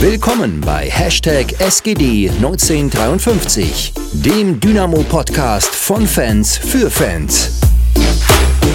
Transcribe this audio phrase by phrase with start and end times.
[0.00, 7.60] Willkommen bei Hashtag SGD1953, dem Dynamo-Podcast von Fans für Fans.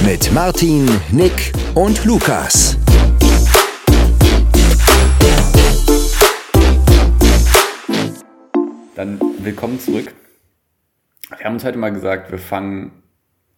[0.06, 2.78] Mit Martin, Nick und Lukas.
[8.96, 10.14] Dann willkommen zurück.
[11.38, 13.02] Wir haben uns heute mal gesagt, wir fangen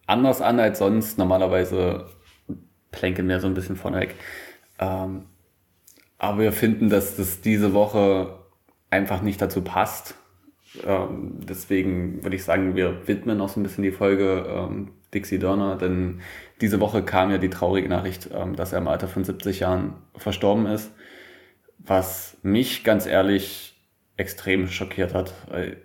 [0.06, 1.18] anders an als sonst.
[1.18, 2.06] Normalerweise
[2.92, 4.14] plänkeln wir so ein bisschen vorneweg.
[4.78, 5.24] Ähm,
[6.18, 8.38] aber wir finden, dass das diese Woche
[8.90, 10.14] einfach nicht dazu passt.
[10.84, 15.38] Ähm, deswegen würde ich sagen, wir widmen auch so ein bisschen die Folge ähm, Dixie
[15.38, 16.20] Dörner, denn
[16.60, 19.94] diese Woche kam ja die traurige Nachricht, ähm, dass er im Alter von 70 Jahren
[20.16, 20.92] verstorben ist,
[21.78, 23.76] was mich ganz ehrlich
[24.16, 25.76] extrem schockiert hat, weil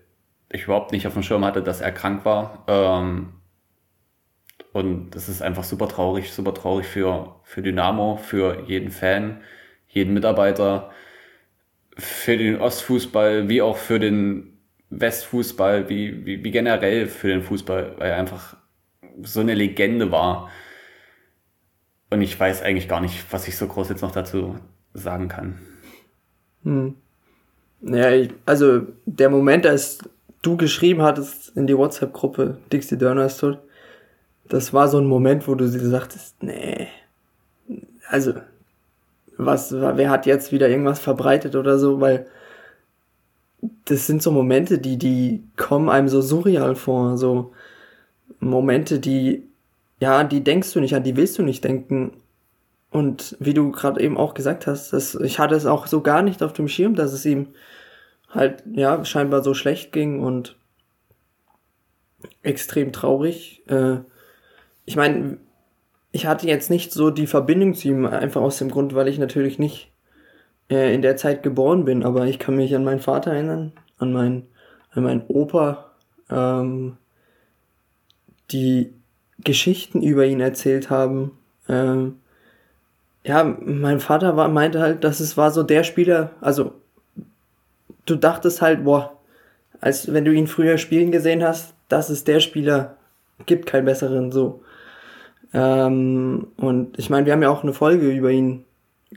[0.49, 2.65] ich überhaupt nicht auf dem Schirm hatte, dass er krank war.
[2.67, 3.33] Ähm,
[4.73, 9.41] und das ist einfach super traurig, super traurig für, für Dynamo, für jeden Fan,
[9.91, 10.91] jeden Mitarbeiter,
[11.97, 14.57] für den Ostfußball, wie auch für den
[14.89, 18.55] Westfußball, wie, wie, wie generell für den Fußball, weil er einfach
[19.23, 20.49] so eine Legende war.
[22.09, 24.57] Und ich weiß eigentlich gar nicht, was ich so groß jetzt noch dazu
[24.93, 25.59] sagen kann.
[26.63, 26.95] Hm.
[27.81, 29.99] Ja, ich, also der Moment, als
[30.41, 33.59] du geschrieben hattest in die WhatsApp-Gruppe, Dixie Dörner ist tot,
[34.47, 36.87] das war so ein Moment, wo du sie sagtest, nee,
[38.11, 38.33] also,
[39.45, 42.27] was, wer hat jetzt wieder irgendwas verbreitet oder so, weil
[43.85, 47.51] das sind so Momente, die, die kommen einem so surreal vor, so
[48.39, 49.47] Momente, die,
[49.99, 52.13] ja, die denkst du nicht an, die willst du nicht denken.
[52.89, 56.21] Und wie du gerade eben auch gesagt hast, das, ich hatte es auch so gar
[56.23, 57.47] nicht auf dem Schirm, dass es ihm
[58.29, 60.57] halt, ja, scheinbar so schlecht ging und
[62.43, 63.63] extrem traurig.
[63.67, 63.97] Äh,
[64.85, 65.37] ich meine,
[66.11, 69.17] ich hatte jetzt nicht so die Verbindung zu ihm, einfach aus dem Grund, weil ich
[69.17, 69.91] natürlich nicht
[70.69, 74.11] äh, in der Zeit geboren bin, aber ich kann mich an meinen Vater erinnern, an
[74.11, 74.47] meinen,
[74.91, 75.91] an meinen Opa,
[76.29, 76.97] ähm,
[78.51, 78.93] die
[79.39, 81.37] Geschichten über ihn erzählt haben.
[81.69, 82.19] Ähm,
[83.23, 86.73] ja, mein Vater war, meinte halt, dass es war so der Spieler, also
[88.05, 89.17] du dachtest halt, boah,
[89.79, 92.97] als wenn du ihn früher spielen gesehen hast, das ist der Spieler,
[93.45, 94.63] gibt keinen besseren so.
[95.53, 98.65] Ähm, und ich meine, wir haben ja auch eine Folge über ihn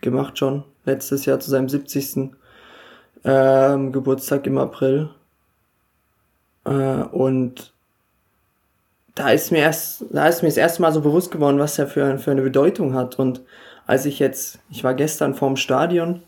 [0.01, 2.31] gemacht schon, letztes Jahr zu seinem 70.
[3.25, 5.11] Ähm, Geburtstag im April.
[6.65, 7.73] Äh, und
[9.15, 11.87] da ist mir erst, da ist mir das erste Mal so bewusst geworden, was er
[11.87, 13.19] für, für eine Bedeutung hat.
[13.19, 13.43] Und
[13.87, 16.23] als ich jetzt, ich war gestern vorm Stadion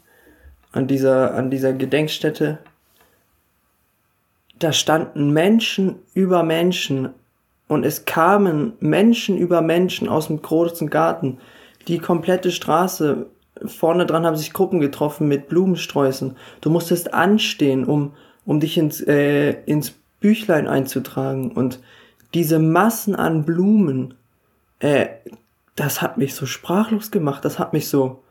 [0.73, 2.59] an dieser, an dieser Gedenkstätte,
[4.59, 7.11] da standen Menschen über Menschen
[7.69, 11.39] und es kamen Menschen über Menschen aus dem großen Garten.
[11.89, 13.27] Die komplette Straße,
[13.65, 16.37] vorne dran haben sich Gruppen getroffen mit Blumensträußen.
[16.61, 18.13] Du musstest anstehen, um,
[18.45, 21.53] um dich ins, äh, ins Büchlein einzutragen.
[21.53, 21.81] Und
[22.35, 24.15] diese Massen an Blumen,
[24.79, 25.07] äh,
[25.75, 27.45] das hat mich so sprachlos gemacht.
[27.45, 28.23] Das hat mich so,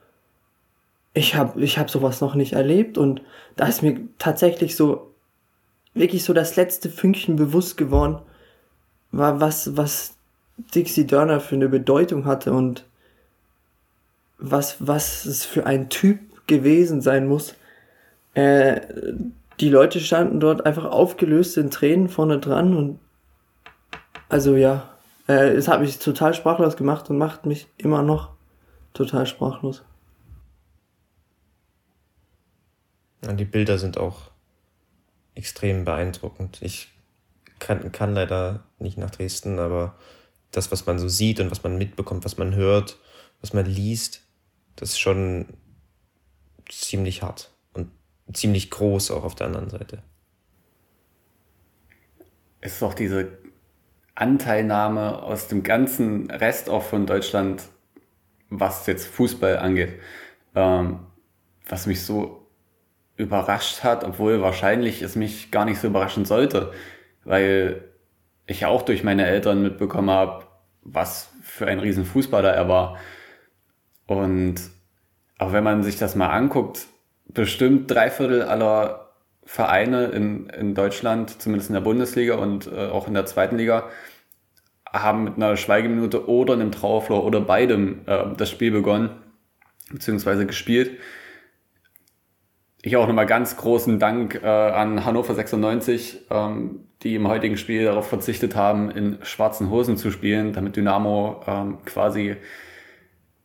[1.14, 2.98] ich habe ich hab sowas noch nicht erlebt.
[2.98, 3.22] Und
[3.58, 5.12] da ist mir tatsächlich so,
[5.94, 8.20] wirklich so das letzte Fünkchen bewusst geworden,
[9.18, 10.16] was, was
[10.58, 12.86] Dixie Dörner für eine Bedeutung hatte und
[14.38, 17.56] was, was es für ein Typ gewesen sein muss.
[18.34, 18.82] Äh,
[19.60, 23.00] die Leute standen dort einfach aufgelöst in Tränen vorne dran und
[24.28, 24.90] also ja,
[25.28, 28.32] äh, es hat mich total sprachlos gemacht und macht mich immer noch
[28.94, 29.84] total sprachlos.
[33.24, 34.32] Ja, die Bilder sind auch
[35.36, 36.62] extrem beeindruckend.
[36.62, 36.95] Ich
[37.66, 39.96] kann, kann leider nicht nach Dresden, aber
[40.52, 43.00] das, was man so sieht und was man mitbekommt, was man hört,
[43.42, 44.22] was man liest,
[44.76, 45.48] das ist schon
[46.70, 47.90] ziemlich hart und
[48.32, 50.04] ziemlich groß auch auf der anderen Seite.
[52.62, 53.30] Es ist auch diese
[54.14, 57.64] Anteilnahme aus dem ganzen Rest auch von Deutschland,
[58.52, 60.00] was jetzt Fußball angeht,
[60.54, 61.00] ähm,
[61.68, 62.48] was mich so
[63.18, 66.72] überrascht hat, obwohl wahrscheinlich es mich gar nicht so überraschen sollte,
[67.26, 67.84] weil
[68.48, 70.46] ich ja auch durch meine Eltern mitbekommen habe,
[70.84, 72.98] was für ein riesen Fußballer er war.
[74.08, 74.56] Und
[75.38, 76.88] auch wenn man sich das mal anguckt,
[77.28, 79.12] bestimmt drei Viertel aller
[79.44, 83.90] Vereine in, in Deutschland, zumindest in der Bundesliga und äh, auch in der zweiten Liga,
[84.92, 89.10] haben mit einer Schweigeminute oder einem Trauerflor oder beidem äh, das Spiel begonnen,
[89.92, 91.00] beziehungsweise gespielt.
[92.82, 97.86] Ich auch nochmal ganz großen Dank äh, an Hannover 96, ähm, die im heutigen Spiel
[97.86, 102.36] darauf verzichtet haben, in schwarzen Hosen zu spielen, damit Dynamo ähm, quasi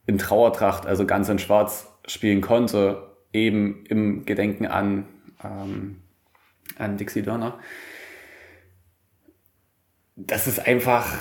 [0.06, 3.06] in Trauertracht, also ganz in schwarz spielen konnte.
[3.32, 5.06] eben im Gedenken an,
[5.44, 6.02] ähm,
[6.78, 7.60] an Dixie Dörner.
[10.16, 11.16] Das ist einfach,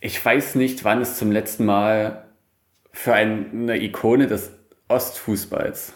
[0.00, 2.28] ich weiß nicht, wann es zum letzten Mal
[2.92, 4.52] für eine Ikone des
[4.88, 5.92] Ostfußballs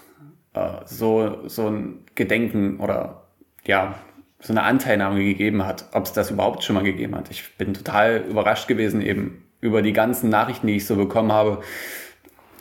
[0.52, 3.28] äh, so, so ein Gedenken oder
[3.64, 3.94] ja,
[4.40, 7.30] so eine Anteilnahme gegeben hat, ob es das überhaupt schon mal gegeben hat.
[7.30, 11.62] Ich bin total überrascht gewesen eben über die ganzen Nachrichten, die ich so bekommen habe,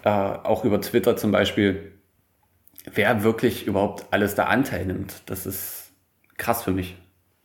[0.04, 1.94] äh, auch über Twitter zum Beispiel,
[2.94, 5.24] wer wirklich überhaupt alles da Anteil nimmt.
[5.28, 5.92] Das ist
[6.38, 6.98] krass für mich.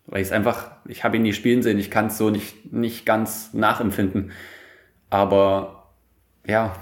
[0.07, 2.73] Weil ich es einfach, ich habe ihn nie spielen sehen, ich kann es so nicht,
[2.73, 4.33] nicht ganz nachempfinden.
[5.11, 5.91] Aber
[6.47, 6.77] ja.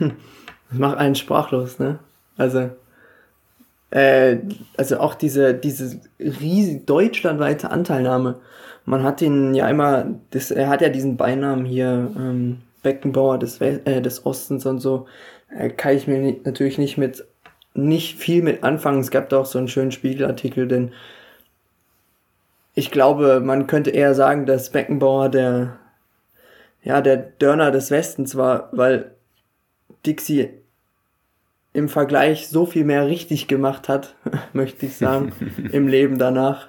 [0.68, 2.00] Das macht einen sprachlos, ne?
[2.36, 2.70] Also,
[3.90, 4.38] äh,
[4.76, 8.40] also auch diese, diese riesige deutschlandweite Anteilnahme.
[8.84, 13.60] Man hat ihn ja immer, das, er hat ja diesen Beinamen hier, ähm, Beckenbauer des,
[13.60, 15.06] äh, des Ostens und so.
[15.50, 17.24] Äh, kann ich mir nicht, natürlich nicht mit,
[17.74, 19.00] nicht viel mit anfangen.
[19.00, 20.92] Es gab da auch so einen schönen Spiegelartikel, denn
[22.74, 25.78] ich glaube, man könnte eher sagen, dass Beckenbauer der,
[26.84, 29.12] ja, der Dörner des Westens war, weil
[30.04, 30.50] Dixie
[31.76, 34.16] im Vergleich so viel mehr richtig gemacht hat,
[34.54, 35.32] möchte ich sagen,
[35.72, 36.68] im Leben danach.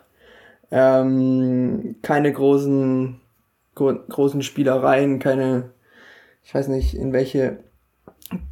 [0.70, 3.22] Ähm, keine großen,
[3.74, 5.72] gro großen Spielereien, keine,
[6.44, 7.60] ich weiß nicht, in welche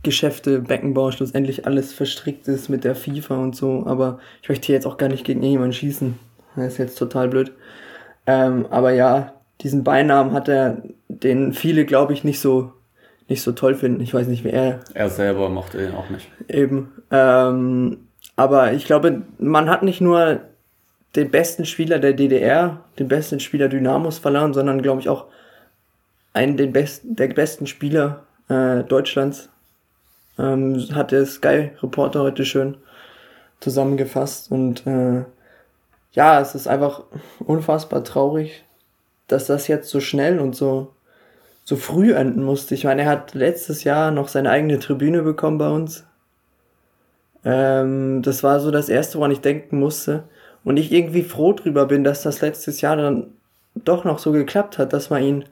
[0.02, 4.88] Geschäfte Beckenbauer schlussendlich alles verstrickt ist mit der FIFA und so, aber ich möchte jetzt
[4.88, 6.18] auch gar nicht gegen jemanden schießen.
[6.56, 7.52] Das ist jetzt total blöd.
[8.25, 12.72] Ähm, aber ja, diesen Beinamen hat er, den viele, glaube ich, nicht so
[13.27, 14.01] nicht so toll finden.
[14.01, 14.81] Ich weiß nicht, wie er.
[14.94, 16.30] Er selber mochte ihn auch nicht.
[16.48, 16.92] Eben.
[17.12, 20.42] Ähm, aber ich glaube, man hat nicht nur
[21.16, 25.25] den besten Spieler der DDR, den besten Spieler Dynamos verloren, sondern glaube ich auch
[26.33, 29.50] einen den besten, der besten Spieler äh, Deutschlands.
[30.38, 32.75] Ähm, hat der Sky Reporter heute schön
[33.62, 35.24] zusammengefasst und äh,
[36.12, 37.04] ja, es ist einfach
[37.39, 38.66] unfassbar traurig,
[39.28, 40.94] dass das jetzt so schnell und so
[41.65, 42.75] so früh enden musste.
[42.75, 46.06] Ich meine, er hat letztes Jahr noch seine eigene Tribüne bekommen bei uns.
[47.44, 50.23] Ähm, das war so das erste, woran ich denken musste.
[50.63, 53.33] Und ich irgendwie froh drüber bin, dass das letztes Jahr dann
[53.75, 55.45] doch noch so geklappt hat, dass man ihn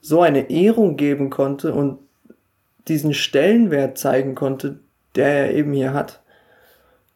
[0.00, 1.98] so eine Ehrung geben konnte und
[2.88, 4.78] diesen Stellenwert zeigen konnte,
[5.14, 6.20] der er eben hier hat.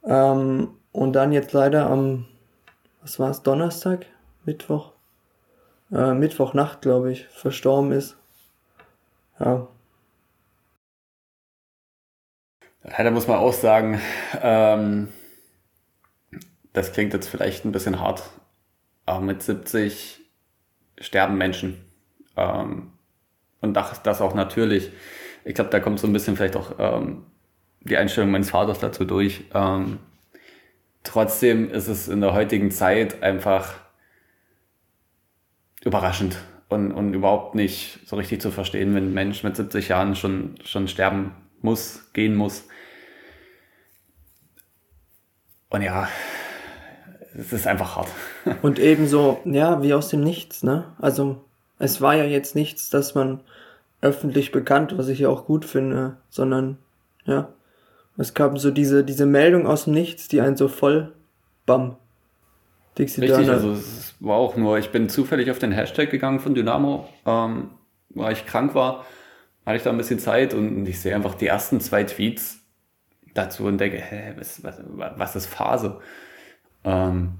[0.04, 2.26] Ähm, und dann jetzt leider am,
[3.00, 4.06] was war es, Donnerstag,
[4.44, 4.92] Mittwoch,
[5.92, 8.16] äh, Mittwochnacht, glaube ich, verstorben ist.
[9.40, 9.68] Ja.
[12.84, 14.00] Ja, da muss man auch sagen,
[14.42, 15.08] ähm,
[16.72, 18.22] das klingt jetzt vielleicht ein bisschen hart,
[19.06, 20.20] aber mit 70
[20.98, 21.84] sterben Menschen.
[22.36, 22.92] Ähm,
[23.60, 24.92] und das, das auch natürlich.
[25.44, 27.26] Ich glaube, da kommt so ein bisschen vielleicht auch ähm,
[27.80, 29.44] die Einstellung meines Vaters dazu durch.
[29.54, 29.98] Ähm,
[31.02, 33.74] trotzdem ist es in der heutigen Zeit einfach
[35.82, 36.36] überraschend
[36.68, 40.54] und, und überhaupt nicht so richtig zu verstehen, wenn ein Mensch mit 70 Jahren schon,
[40.64, 42.66] schon sterben muss, gehen muss.
[45.70, 46.08] Und ja,
[47.36, 48.08] es ist einfach hart.
[48.62, 50.92] Und ebenso, ja, wie aus dem Nichts, ne?
[50.98, 51.44] Also,
[51.78, 53.40] es war ja jetzt nichts, dass man
[54.00, 56.78] öffentlich bekannt, was ich ja auch gut finde, sondern,
[57.24, 57.48] ja,
[58.16, 61.12] es kam so diese, diese Meldung aus dem Nichts, die einen so voll,
[61.66, 61.96] bam,
[62.98, 63.52] Dixie Richtig, Dörner.
[63.52, 67.70] also es war auch nur, ich bin zufällig auf den Hashtag gegangen von Dynamo, ähm,
[68.10, 69.04] weil ich krank war,
[69.66, 72.60] hatte ich da ein bisschen Zeit und ich sehe einfach die ersten zwei Tweets
[73.34, 74.80] dazu und denke, hä, was, was,
[75.16, 75.98] was ist Phase?
[76.84, 77.32] Ähm,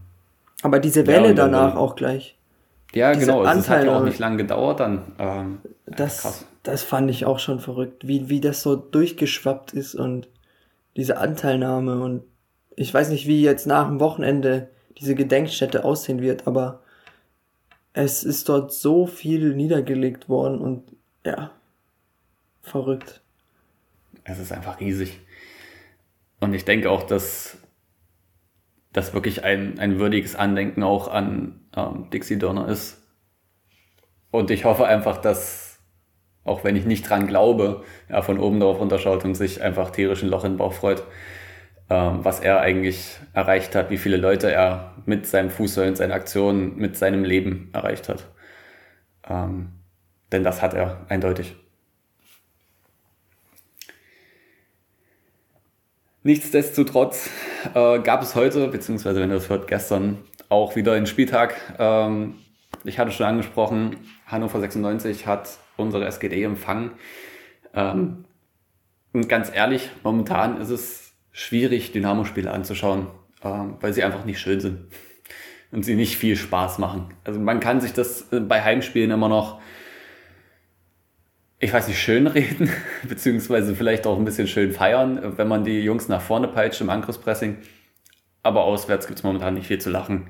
[0.62, 2.37] Aber diese Welle ja, danach dann, auch gleich.
[2.94, 5.12] Ja, Diese genau, es hat ja auch nicht lange gedauert dann.
[5.18, 10.28] Ähm, das, das fand ich auch schon verrückt, wie, wie das so durchgeschwappt ist und
[10.96, 12.23] diese Anteilnahme und
[12.76, 14.68] ich weiß nicht, wie jetzt nach dem Wochenende
[14.99, 16.81] diese Gedenkstätte aussehen wird, aber
[17.93, 20.83] es ist dort so viel niedergelegt worden und
[21.25, 21.51] ja,
[22.63, 23.23] verrückt.
[24.25, 25.21] Es ist einfach riesig.
[26.41, 27.57] Und ich denke auch, dass
[28.93, 33.01] das wirklich ein, ein würdiges Andenken auch an ähm, Dixie Donner ist.
[34.31, 35.79] Und ich hoffe einfach, dass,
[36.45, 40.23] auch wenn ich nicht dran glaube, er von oben darauf runterschaut und sich einfach tierisch
[40.23, 41.05] ein Loch in den Bauch freut
[41.93, 46.97] was er eigentlich erreicht hat, wie viele Leute er mit seinem Fußball, seinen Aktionen, mit
[46.97, 48.26] seinem Leben erreicht hat.
[49.29, 49.73] Ähm,
[50.33, 51.57] denn das hat er eindeutig.
[56.23, 57.29] Nichtsdestotrotz
[57.75, 61.55] äh, gab es heute, beziehungsweise wenn ihr das hört, gestern auch wieder einen Spieltag.
[61.79, 62.37] Ähm,
[62.85, 66.93] ich hatte schon angesprochen, Hannover 96 hat unsere SGD empfangen.
[67.75, 68.25] Ähm,
[69.12, 71.03] Und ganz ehrlich, momentan ist es
[71.35, 73.09] schwierig, Dynamo-Spiele anzuschauen,
[73.43, 74.87] ähm, weil sie einfach nicht schön sind
[75.73, 77.12] und sie nicht viel Spaß machen.
[77.25, 79.61] Also man kann sich das äh, bei Heimspielen immer noch,
[81.59, 82.71] ich weiß nicht, schön reden,
[83.09, 86.88] beziehungsweise vielleicht auch ein bisschen schön feiern, wenn man die Jungs nach vorne peitscht im
[86.88, 87.59] Angriffspressing.
[88.45, 90.29] Aber auswärts gibt es momentan nicht viel zu lachen.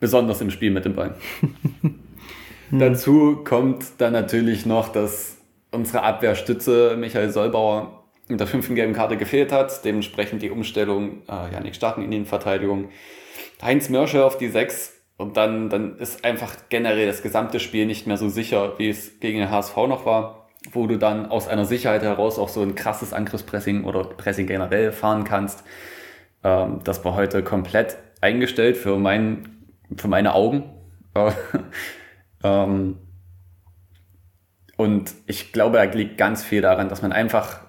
[0.00, 1.16] Besonders im Spiel mit dem Ball.
[2.70, 5.36] Dazu kommt dann natürlich noch, dass
[5.70, 9.84] unsere Abwehrstütze Michael Solbauer in der fünften gelben Karte gefehlt hat.
[9.84, 12.88] Dementsprechend die Umstellung äh, Janik Starken in die Verteidigung.
[13.62, 18.06] Heinz Mörsche auf die 6 und dann, dann ist einfach generell das gesamte Spiel nicht
[18.06, 21.64] mehr so sicher, wie es gegen den HSV noch war, wo du dann aus einer
[21.64, 25.64] Sicherheit heraus auch so ein krasses Angriffspressing oder Pressing generell fahren kannst.
[26.42, 29.66] Ähm, das war heute komplett eingestellt für, mein,
[29.96, 30.64] für meine Augen.
[32.44, 32.98] ähm,
[34.76, 37.63] und ich glaube, da liegt ganz viel daran, dass man einfach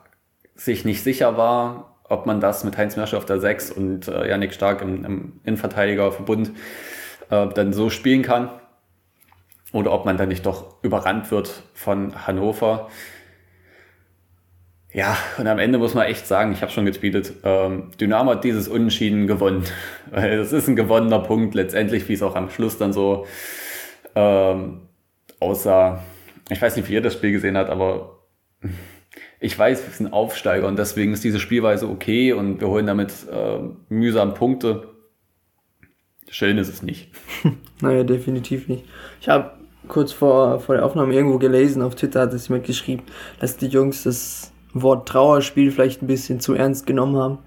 [0.56, 4.30] sich nicht sicher war, ob man das mit Heinz Mersche auf der 6 und äh,
[4.30, 6.52] Yannick Stark im, im Innenverteidigerverbund
[7.30, 8.50] äh, dann so spielen kann.
[9.74, 12.90] Oder ob man dann nicht doch überrannt wird von Hannover.
[14.94, 18.46] Ja, und am Ende muss man echt sagen, ich habe schon getweetet, ähm, Dynamo hat
[18.46, 19.66] dieses Unentschieden gewonnen.
[20.12, 23.26] Das ist ein gewonnener Punkt letztendlich, wie es auch am Schluss dann so
[24.16, 24.88] ähm,
[25.42, 26.02] aussah.
[26.50, 28.20] Ich weiß nicht, wie ihr das Spiel gesehen habt, aber
[29.46, 33.12] ich weiß, wir sind Aufsteiger und deswegen ist diese Spielweise okay und wir holen damit
[33.32, 33.60] äh,
[33.90, 34.88] mühsam Punkte.
[36.28, 37.12] Schön ist es nicht.
[37.82, 38.86] naja, definitiv nicht.
[39.22, 39.52] Ich habe
[39.88, 43.04] kurz vor, vor der Aufnahme irgendwo gelesen, auf Twitter hat es jemand geschrieben,
[43.40, 47.38] dass die Jungs das Wort Trauerspiel vielleicht ein bisschen zu ernst genommen haben.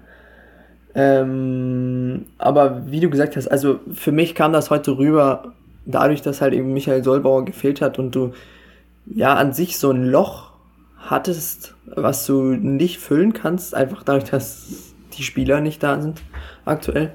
[0.95, 5.53] Ähm, aber wie du gesagt hast, also für mich kam das heute rüber,
[5.85, 8.31] dadurch, dass halt eben Michael Solbauer gefehlt hat und du
[9.05, 10.48] ja an sich so ein Loch
[10.99, 16.21] hattest, was du nicht füllen kannst, einfach dadurch, dass die Spieler nicht da sind
[16.65, 17.13] aktuell.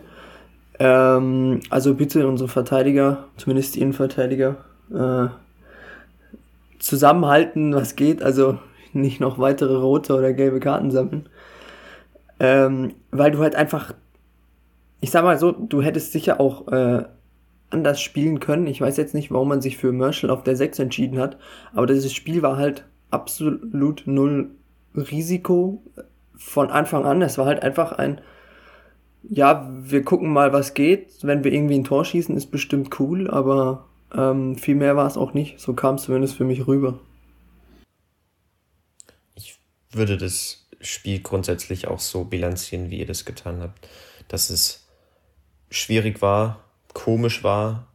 [0.78, 4.56] Ähm, also bitte unsere Verteidiger, zumindest die Innenverteidiger,
[4.92, 5.28] äh,
[6.78, 8.58] zusammenhalten, was geht, also
[8.92, 11.28] nicht noch weitere rote oder gelbe Karten sammeln.
[12.40, 13.94] Ähm, weil du halt einfach,
[15.00, 17.04] ich sag mal so, du hättest sicher auch äh,
[17.70, 18.66] anders spielen können.
[18.66, 21.38] Ich weiß jetzt nicht, warum man sich für Marshall auf der 6 entschieden hat,
[21.74, 24.50] aber dieses Spiel war halt absolut null
[24.94, 25.82] Risiko
[26.36, 27.22] von Anfang an.
[27.22, 28.20] Es war halt einfach ein,
[29.22, 31.22] ja, wir gucken mal, was geht.
[31.22, 35.16] Wenn wir irgendwie ein Tor schießen, ist bestimmt cool, aber ähm, viel mehr war es
[35.16, 35.60] auch nicht.
[35.60, 36.98] So kam es zumindest für mich rüber.
[39.34, 39.58] Ich
[39.90, 43.88] würde das Spiel grundsätzlich auch so bilanzieren, wie ihr das getan habt.
[44.28, 44.86] Dass es
[45.70, 46.60] schwierig war,
[46.92, 47.86] komisch war.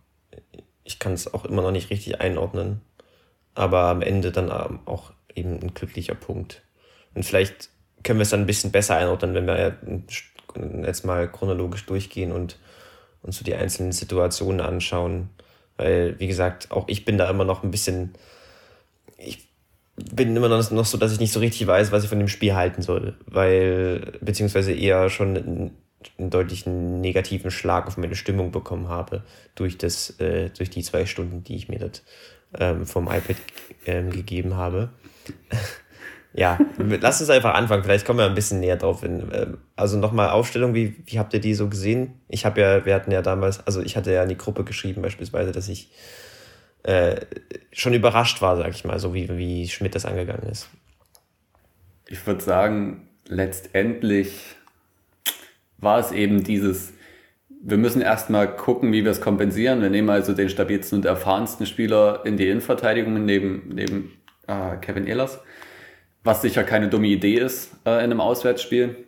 [0.83, 2.81] Ich kann es auch immer noch nicht richtig einordnen.
[3.55, 6.61] Aber am Ende dann auch eben ein glücklicher Punkt.
[7.13, 7.69] Und vielleicht
[8.03, 9.77] können wir es dann ein bisschen besser einordnen, wenn wir
[10.85, 12.57] jetzt mal chronologisch durchgehen und
[13.21, 15.29] uns so die einzelnen Situationen anschauen.
[15.77, 18.13] Weil, wie gesagt, auch ich bin da immer noch ein bisschen.
[19.17, 19.49] Ich
[19.95, 22.55] bin immer noch so, dass ich nicht so richtig weiß, was ich von dem Spiel
[22.55, 23.17] halten soll.
[23.25, 25.71] Weil, beziehungsweise eher schon
[26.17, 29.23] einen, deutlichen negativen Schlag auf meine Stimmung bekommen habe
[29.55, 32.03] durch, das, äh, durch die zwei Stunden, die ich mir das
[32.57, 33.35] ähm, vom iPad
[33.85, 34.89] ähm, gegeben habe
[36.33, 37.83] ja, lass uns einfach anfangen.
[37.83, 39.03] Vielleicht kommen wir ein bisschen näher drauf.
[39.03, 42.19] In, ähm, also nochmal Aufstellung, wie, wie habt ihr die so gesehen?
[42.27, 45.01] Ich habe ja, wir hatten ja damals, also ich hatte ja in die Gruppe geschrieben
[45.01, 45.91] beispielsweise, dass ich
[46.83, 47.21] äh,
[47.71, 50.69] schon überrascht war, sag ich mal, so wie, wie Schmidt das angegangen ist.
[52.07, 54.55] Ich würde sagen, letztendlich
[55.81, 56.93] war es eben dieses,
[57.61, 59.81] wir müssen erstmal gucken, wie wir es kompensieren.
[59.81, 64.13] Wir nehmen also den stabilsten und erfahrensten Spieler in die Innenverteidigung neben, neben
[64.47, 65.39] äh, Kevin Ehlers,
[66.23, 69.05] was sicher keine dumme Idee ist äh, in einem Auswärtsspiel.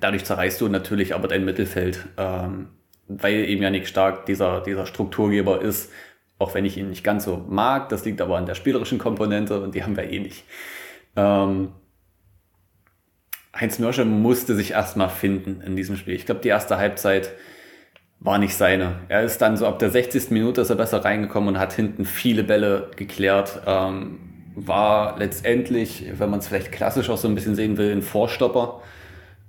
[0.00, 2.68] Dadurch zerreißt du natürlich aber dein Mittelfeld, ähm,
[3.08, 5.92] weil eben ja nicht stark dieser, dieser Strukturgeber ist,
[6.38, 7.88] auch wenn ich ihn nicht ganz so mag.
[7.88, 10.44] Das liegt aber an der spielerischen Komponente und die haben wir eh nicht.
[11.14, 11.70] Ähm,
[13.58, 16.14] Heinz Mörsche musste sich erstmal finden in diesem Spiel.
[16.14, 17.30] Ich glaube, die erste Halbzeit
[18.20, 19.00] war nicht seine.
[19.08, 20.30] Er ist dann so ab der 60.
[20.30, 23.62] Minute ist er besser reingekommen und hat hinten viele Bälle geklärt.
[23.66, 24.18] Ähm,
[24.54, 28.80] war letztendlich, wenn man es vielleicht klassisch auch so ein bisschen sehen will, ein Vorstopper,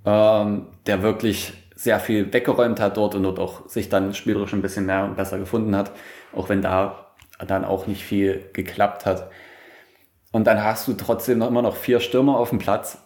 [0.05, 4.61] ähm, der wirklich sehr viel weggeräumt hat dort und dort auch sich dann spielerisch ein
[4.61, 5.91] bisschen mehr und besser gefunden hat,
[6.33, 7.07] auch wenn da
[7.45, 9.29] dann auch nicht viel geklappt hat.
[10.31, 12.97] Und dann hast du trotzdem noch immer noch vier Stürmer auf dem Platz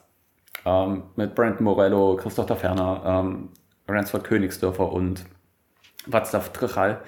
[0.65, 3.49] ähm, mit Brandon Morello, Christoph da Ferner, ähm,
[3.87, 5.25] Ransford Königsdörfer und
[6.09, 7.01] Václav Trichal.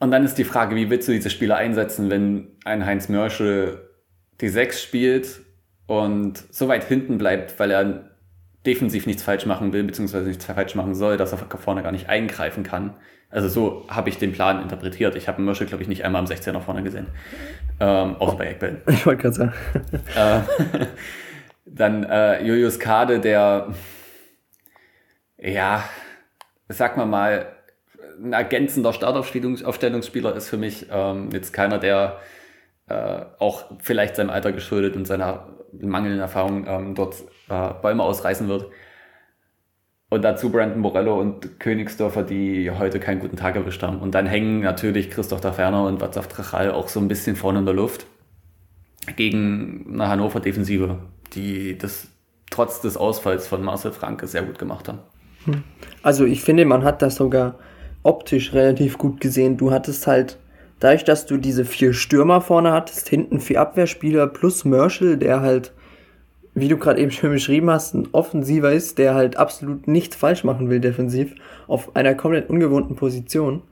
[0.00, 3.88] Und dann ist die Frage, wie willst du diese Spieler einsetzen, wenn ein Heinz Mörschel
[4.40, 5.40] die 6 spielt
[5.86, 8.10] und so weit hinten bleibt, weil er
[8.64, 12.08] defensiv nichts falsch machen will, beziehungsweise nichts falsch machen soll, dass er vorne gar nicht
[12.08, 12.94] eingreifen kann.
[13.30, 15.16] Also so habe ich den Plan interpretiert.
[15.16, 17.08] Ich habe Mörschel, glaube ich, nicht einmal am 16er vorne gesehen.
[17.80, 18.82] Ähm, außer bei Eckbällen.
[18.86, 19.52] Ich wollte gerade sagen.
[21.70, 23.68] Dann äh, Julius Kade, der,
[25.38, 25.84] ja,
[26.68, 27.52] sag mal mal,
[28.22, 32.18] ein ergänzender Startaufstellungsspieler ist für mich ähm, jetzt keiner, der
[32.88, 37.16] äh, auch vielleicht seinem Alter geschuldet und seiner mangelnden Erfahrung ähm, dort
[37.48, 38.66] äh, Bäume ausreißen wird.
[40.10, 43.98] Und dazu Brandon Morello und Königsdörfer, die heute keinen guten Tag erwischt haben.
[44.00, 47.66] Und dann hängen natürlich Christoph Taferner und Václav Trachal auch so ein bisschen vorne in
[47.66, 48.06] der Luft
[49.16, 50.98] gegen eine Hannover Defensive,
[51.34, 52.08] die das
[52.50, 55.00] trotz des Ausfalls von Marcel Franke sehr gut gemacht haben.
[55.44, 55.62] Hm.
[56.02, 57.56] Also ich finde, man hat das sogar
[58.02, 59.56] optisch relativ gut gesehen.
[59.56, 60.38] Du hattest halt,
[60.80, 65.72] dadurch, dass du diese vier Stürmer vorne hattest, hinten vier Abwehrspieler plus Merschel, der halt
[66.60, 70.44] wie du gerade eben schön beschrieben hast, ein Offensiver ist, der halt absolut nichts falsch
[70.44, 71.34] machen will defensiv,
[71.66, 73.62] auf einer komplett ungewohnten Position.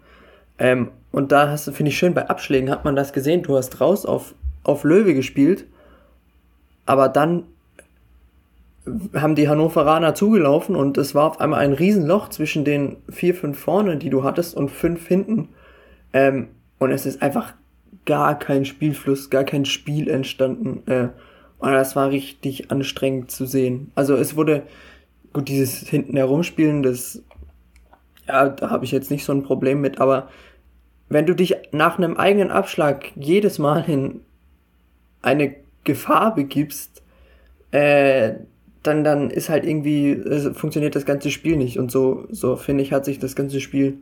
[0.59, 3.57] Ähm, und da hast du, finde ich schön, bei Abschlägen hat man das gesehen, du
[3.57, 4.35] hast raus auf,
[4.65, 5.65] auf Löwe gespielt,
[6.87, 7.45] aber dann
[9.15, 13.59] haben die Hannoveraner zugelaufen und es war auf einmal ein Riesenloch zwischen den vier, fünf
[13.59, 15.49] vorne, die du hattest, und fünf hinten.
[16.13, 17.55] Ähm, und es ist einfach
[18.05, 20.83] gar kein Spielfluss, gar kein Spiel entstanden.
[20.87, 21.09] Äh,
[21.59, 23.91] und das war richtig anstrengend zu sehen.
[23.97, 24.63] Also es wurde,
[25.33, 27.23] gut, dieses hinten herumspielen, das,
[28.29, 30.29] ja, da habe ich jetzt nicht so ein Problem mit, aber
[31.09, 34.21] wenn du dich nach einem eigenen Abschlag jedes Mal in
[35.23, 35.55] eine
[35.87, 37.03] Gefahr begibst,
[37.71, 38.35] äh,
[38.83, 41.79] dann, dann ist halt irgendwie, äh, funktioniert das ganze Spiel nicht.
[41.79, 43.99] Und so, so finde ich, hat sich das ganze Spiel,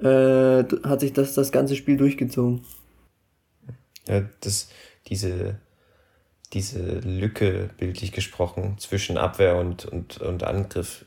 [0.00, 2.62] äh, hat sich das, das ganze Spiel durchgezogen.
[4.08, 4.70] Ja, das,
[5.06, 5.60] diese,
[6.52, 11.04] diese Lücke, bildlich gesprochen, zwischen Abwehr und, und, und Angriff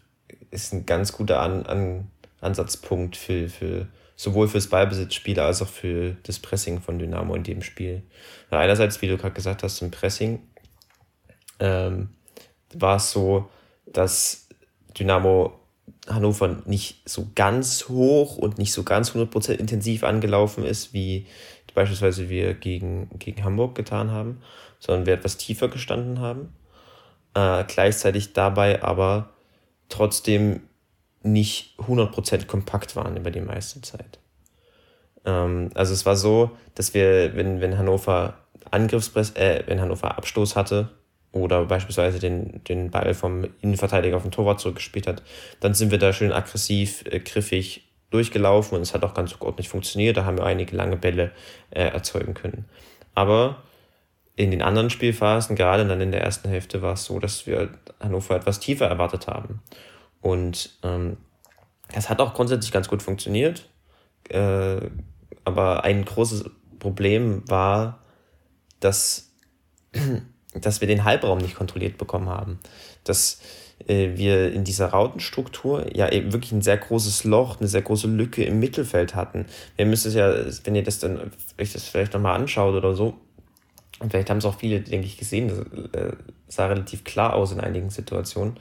[0.52, 2.08] ist ein ganz guter An, An,
[2.42, 3.88] Ansatzpunkt für, für
[4.22, 8.04] sowohl fürs Ballbesitzspiel als auch für das Pressing von Dynamo in dem Spiel.
[8.52, 10.44] Einerseits, wie du gerade gesagt hast, im Pressing
[11.60, 12.10] ähm,
[12.72, 13.50] war es so,
[13.88, 14.48] dass
[14.96, 15.60] Dynamo
[16.08, 21.26] Hannover nicht so ganz hoch und nicht so ganz 100% intensiv angelaufen ist, wie
[21.74, 24.44] beispielsweise wir gegen, gegen Hamburg getan haben,
[24.78, 26.54] sondern wir etwas tiefer gestanden haben.
[27.34, 29.32] Äh, gleichzeitig dabei aber
[29.90, 30.62] trotzdem
[31.24, 34.20] nicht 100% kompakt waren über die meiste Zeit.
[35.26, 38.36] Ähm, also es war so, dass wir, wenn, wenn Hannover
[38.70, 40.90] Angriffspress, äh, wenn Hannover Abstoß hatte
[41.32, 45.24] oder beispielsweise den, den Ball vom Innenverteidiger auf den Torwart zurückgespielt hat,
[45.60, 49.70] dann sind wir da schön aggressiv, äh, griffig durchgelaufen und es hat auch ganz ordentlich
[49.70, 50.18] funktioniert.
[50.18, 51.32] Da haben wir einige lange Bälle
[51.70, 52.66] äh, erzeugen können.
[53.14, 53.64] Aber
[54.36, 57.70] in den anderen Spielphasen, gerade dann in der ersten Hälfte, war es so, dass wir
[58.00, 59.62] Hannover etwas tiefer erwartet haben.
[60.22, 61.18] Und ähm,
[61.94, 63.68] das hat auch grundsätzlich ganz gut funktioniert.
[64.30, 64.90] Äh,
[65.44, 66.46] aber ein großes
[66.80, 68.00] Problem war,
[68.80, 69.32] dass,
[70.54, 72.60] dass wir den Halbraum nicht kontrolliert bekommen haben.
[73.04, 73.42] Dass
[73.88, 78.08] äh, wir in dieser Rautenstruktur ja eben wirklich ein sehr großes Loch, eine sehr große
[78.08, 79.46] Lücke im Mittelfeld hatten.
[79.76, 80.34] Wir müssen es ja,
[80.66, 83.16] wenn ihr das dann euch das vielleicht nochmal anschaut oder so,
[84.00, 86.14] und vielleicht haben es auch viele, denke ich, gesehen, das äh,
[86.48, 88.56] sah relativ klar aus in einigen Situationen,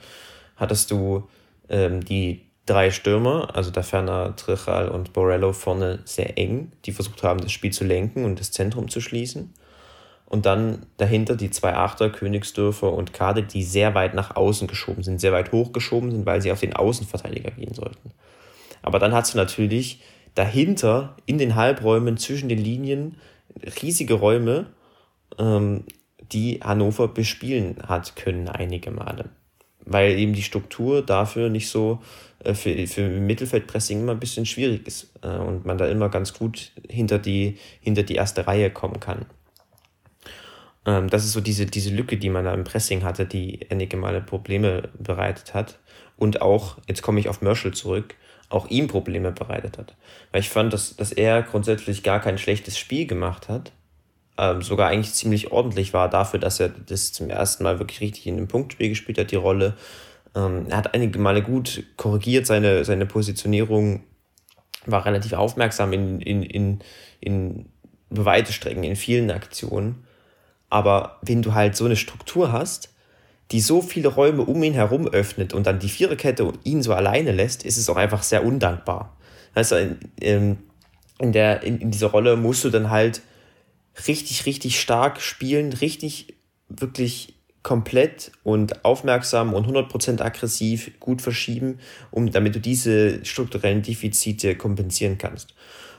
[0.55, 1.27] hattest du
[1.71, 7.23] ähm, die drei Stürmer, also da Ferner, Trichal und Borello vorne sehr eng, die versucht
[7.23, 9.53] haben, das Spiel zu lenken und das Zentrum zu schließen.
[10.27, 15.03] Und dann dahinter die zwei Achter, Königsdörfer und Kade, die sehr weit nach außen geschoben
[15.03, 18.11] sind, sehr weit hochgeschoben sind, weil sie auf den Außenverteidiger gehen sollten.
[18.81, 20.01] Aber dann hast du natürlich
[20.35, 23.17] dahinter in den Halbräumen zwischen den Linien
[23.81, 24.67] riesige Räume,
[25.37, 25.83] ähm,
[26.31, 29.31] die Hannover bespielen hat können einige Male.
[29.85, 32.01] Weil eben die Struktur dafür nicht so
[32.43, 36.33] äh, für, für Mittelfeldpressing immer ein bisschen schwierig ist äh, und man da immer ganz
[36.33, 39.25] gut hinter die, hinter die erste Reihe kommen kann.
[40.85, 43.97] Ähm, das ist so diese, diese Lücke, die man da im Pressing hatte, die einige
[43.97, 45.79] Male Probleme bereitet hat.
[46.17, 48.15] Und auch, jetzt komme ich auf Merschel zurück,
[48.49, 49.95] auch ihm Probleme bereitet hat.
[50.31, 53.71] Weil ich fand, dass, dass er grundsätzlich gar kein schlechtes Spiel gemacht hat,
[54.37, 58.27] ähm, sogar eigentlich ziemlich ordentlich war dafür, dass er das zum ersten Mal wirklich richtig
[58.27, 59.75] in einem Punktspiel gespielt hat, die Rolle.
[60.35, 64.03] Ähm, er hat einige Male gut korrigiert, seine, seine Positionierung
[64.85, 66.79] war relativ aufmerksam in, in, in,
[67.19, 67.69] in
[68.09, 70.03] weite Strecken, in vielen Aktionen.
[70.69, 72.89] Aber wenn du halt so eine Struktur hast,
[73.51, 77.31] die so viele Räume um ihn herum öffnet und dann die Viererkette ihn so alleine
[77.33, 79.17] lässt, ist es auch einfach sehr undankbar.
[79.53, 80.57] Also in,
[81.19, 83.21] in, der, in, in dieser Rolle musst du dann halt
[84.07, 86.35] richtig, richtig stark spielen, richtig,
[86.69, 94.55] wirklich komplett und aufmerksam und 100% aggressiv gut verschieben, um, damit du diese strukturellen Defizite
[94.55, 95.53] kompensieren kannst.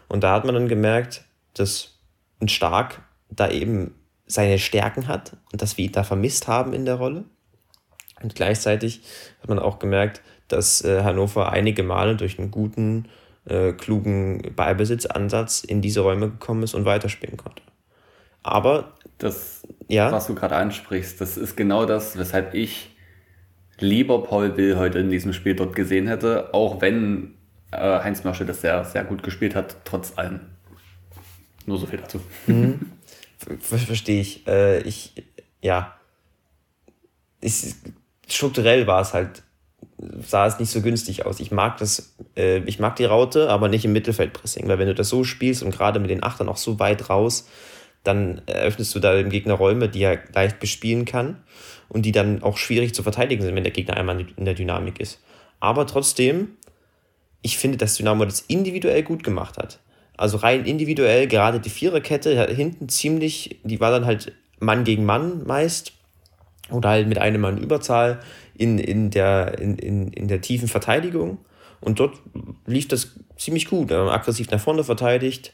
[0.08, 1.24] Und da hat man dann gemerkt,
[1.54, 1.98] dass
[2.40, 3.94] ein Stark da eben
[4.26, 7.24] seine Stärken hat und dass wir ihn da vermisst haben in der Rolle.
[8.22, 9.02] Und gleichzeitig
[9.40, 13.08] hat man auch gemerkt, dass äh, Hannover einige Male durch einen guten,
[13.46, 17.62] äh, klugen Ballbesitzansatz in diese Räume gekommen ist und weiterspielen konnte.
[18.42, 20.10] Aber das, ja?
[20.10, 22.90] was du gerade ansprichst, das ist genau das, weshalb ich
[23.78, 27.34] lieber Paul Will heute in diesem Spiel dort gesehen hätte, auch wenn
[27.70, 30.40] äh, Heinz Mörsche das sehr, sehr gut gespielt hat, trotz allem.
[31.66, 32.20] Nur so viel dazu.
[32.46, 32.80] Mhm.
[33.60, 34.46] Verstehe ich.
[34.46, 35.24] Äh, ich,
[35.60, 35.94] ja.
[37.40, 37.74] Ich,
[38.28, 39.42] strukturell war es halt,
[39.98, 41.40] sah es nicht so günstig aus.
[41.40, 44.94] Ich mag das, äh, ich mag die Raute, aber nicht im Mittelfeldpressing, weil wenn du
[44.94, 47.48] das so spielst und gerade mit den Achtern auch so weit raus,
[48.04, 51.42] dann eröffnest du da dem Gegner Räume, die er leicht bespielen kann
[51.88, 54.98] und die dann auch schwierig zu verteidigen sind, wenn der Gegner einmal in der Dynamik
[55.00, 55.20] ist.
[55.60, 56.56] Aber trotzdem,
[57.42, 59.78] ich finde, dass Dynamo das individuell gut gemacht hat.
[60.16, 65.44] Also rein individuell, gerade die Viererkette hinten ziemlich, die war dann halt Mann gegen Mann
[65.46, 65.92] meist
[66.70, 68.20] oder halt mit einem Mann Überzahl
[68.54, 71.38] in, in, der, in, in, in der tiefen Verteidigung.
[71.80, 72.14] Und dort
[72.66, 73.90] lief das ziemlich gut.
[73.90, 75.52] Aggressiv nach vorne verteidigt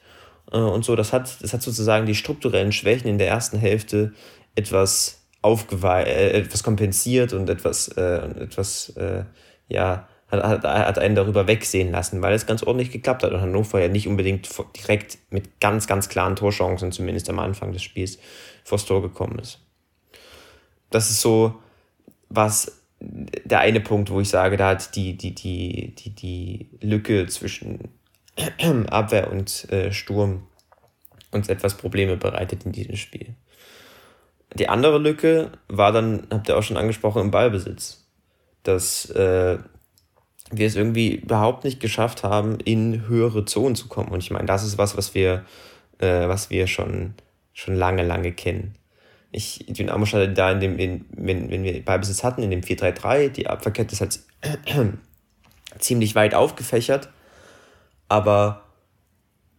[0.50, 0.96] und so.
[0.96, 4.12] Das hat, das hat sozusagen die strukturellen Schwächen in der ersten Hälfte
[4.54, 9.24] etwas äh, etwas kompensiert und etwas, äh, etwas äh,
[9.68, 13.40] ja, hat, hat, hat einen darüber wegsehen lassen, weil es ganz ordentlich geklappt hat und
[13.40, 18.18] Hannover ja nicht unbedingt direkt mit ganz, ganz klaren Torchancen, zumindest am Anfang des Spiels,
[18.64, 19.60] vors Tor gekommen ist.
[20.90, 21.54] Das ist so,
[22.28, 27.26] was der eine Punkt, wo ich sage, da hat die, die, die, die, die Lücke
[27.26, 27.88] zwischen
[28.90, 30.46] Abwehr und äh, Sturm
[31.30, 33.34] uns etwas Probleme bereitet in diesem Spiel.
[34.54, 38.06] Die andere Lücke war dann, habt ihr auch schon angesprochen, im Ballbesitz.
[38.62, 39.58] Dass äh,
[40.50, 44.08] wir es irgendwie überhaupt nicht geschafft haben, in höhere Zonen zu kommen.
[44.08, 45.44] Und ich meine, das ist was, was wir,
[45.98, 47.14] äh, was wir schon,
[47.52, 48.74] schon lange, lange kennen.
[49.30, 53.28] Ich, Dynamo stand da in dem, in, wenn, wenn wir Ballbesitz hatten, in dem 4-3-3,
[53.28, 54.20] die Abwehrkette ist halt
[55.78, 57.10] ziemlich weit aufgefächert
[58.08, 58.62] aber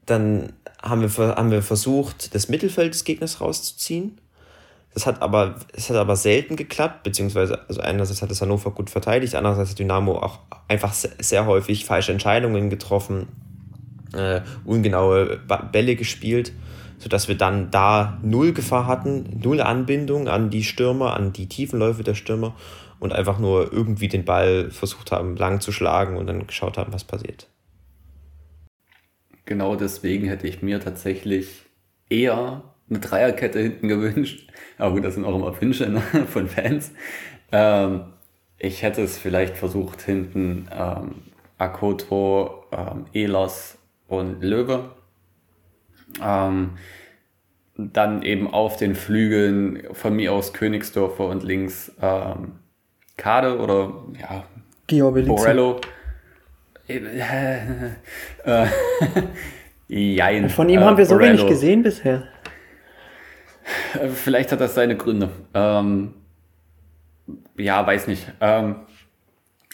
[0.05, 4.19] dann haben wir, haben wir versucht, das Mittelfeld des Gegners rauszuziehen.
[4.93, 8.89] Das hat aber, es hat aber selten geklappt, beziehungsweise, also einerseits hat es Hannover gut
[8.89, 13.27] verteidigt, andererseits hat Dynamo auch einfach sehr, sehr häufig falsche Entscheidungen getroffen,
[14.13, 15.39] äh, ungenaue
[15.71, 16.53] Bälle gespielt,
[16.97, 22.03] sodass wir dann da null Gefahr hatten, null Anbindung an die Stürmer, an die Tiefenläufe
[22.03, 22.55] der Stürmer
[22.99, 26.91] und einfach nur irgendwie den Ball versucht haben, lang zu schlagen und dann geschaut haben,
[26.91, 27.47] was passiert
[29.49, 31.63] genau deswegen hätte ich mir tatsächlich
[32.07, 34.49] eher eine Dreierkette hinten gewünscht.
[34.77, 36.91] Aber gut, das sind auch immer Wünsche ne, von Fans.
[37.51, 38.05] Ähm,
[38.57, 41.15] ich hätte es vielleicht versucht, hinten ähm,
[41.57, 44.91] Akoto, ähm, Elos und Löwe.
[46.23, 46.71] Ähm,
[47.75, 52.59] dann eben auf den Flügeln von mir aus Königsdorfer und links ähm,
[53.17, 54.43] Kade oder ja,
[55.27, 55.81] Borello.
[58.45, 58.65] Äh,
[59.87, 60.49] jein.
[60.49, 61.37] Von ihm äh, haben wir so Borello.
[61.37, 62.23] wenig gesehen bisher.
[63.99, 65.29] Äh, vielleicht hat das seine Gründe.
[65.53, 66.13] Ähm,
[67.57, 68.31] ja, weiß nicht.
[68.41, 68.75] Ähm,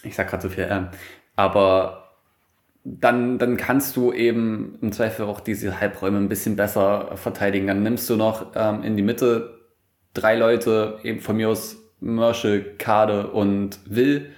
[0.03, 0.67] ich sag gerade so viel.
[0.69, 0.87] Ähm,
[1.35, 2.13] aber
[2.83, 7.67] dann, dann kannst du eben im Zweifel auch diese Halbräume ein bisschen besser verteidigen.
[7.67, 9.59] Dann nimmst du noch ähm, in die Mitte
[10.13, 14.31] drei Leute, eben von mir aus Mörsche, Kade und Will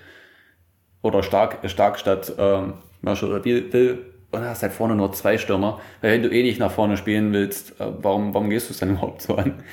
[1.08, 5.80] oder Stark, Stark statt ähm, Marshall oder Bill, und hast halt vorne nur zwei Stürmer.
[6.02, 8.80] Weil wenn du eh nicht nach vorne spielen willst, äh, warum, warum gehst du es
[8.80, 9.64] dann überhaupt so an?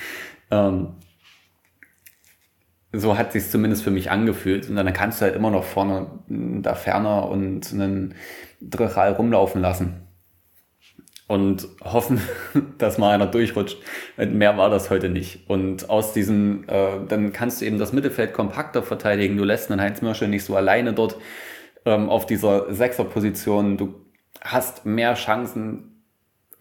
[0.51, 0.89] Ähm,
[2.93, 4.69] so hat sich zumindest für mich angefühlt.
[4.69, 8.15] Und dann kannst du halt immer noch vorne da ferner und einen
[8.61, 10.04] Drechal rumlaufen lassen.
[11.27, 12.21] Und hoffen,
[12.79, 13.79] dass mal einer durchrutscht.
[14.17, 15.49] Mehr war das heute nicht.
[15.49, 19.37] Und aus diesem, äh, dann kannst du eben das Mittelfeld kompakter verteidigen.
[19.37, 21.17] Du lässt einen Heinz Mörsche nicht so alleine dort
[21.87, 23.79] ähm, auf dieser Sechserposition.
[23.79, 23.95] Du
[24.43, 25.95] hast mehr Chancen,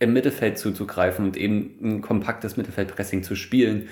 [0.03, 3.89] im Mittelfeld zuzugreifen und eben ein kompaktes Mittelfeldpressing zu spielen,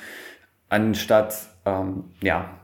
[0.70, 1.34] anstatt,
[1.66, 2.60] ähm, ja,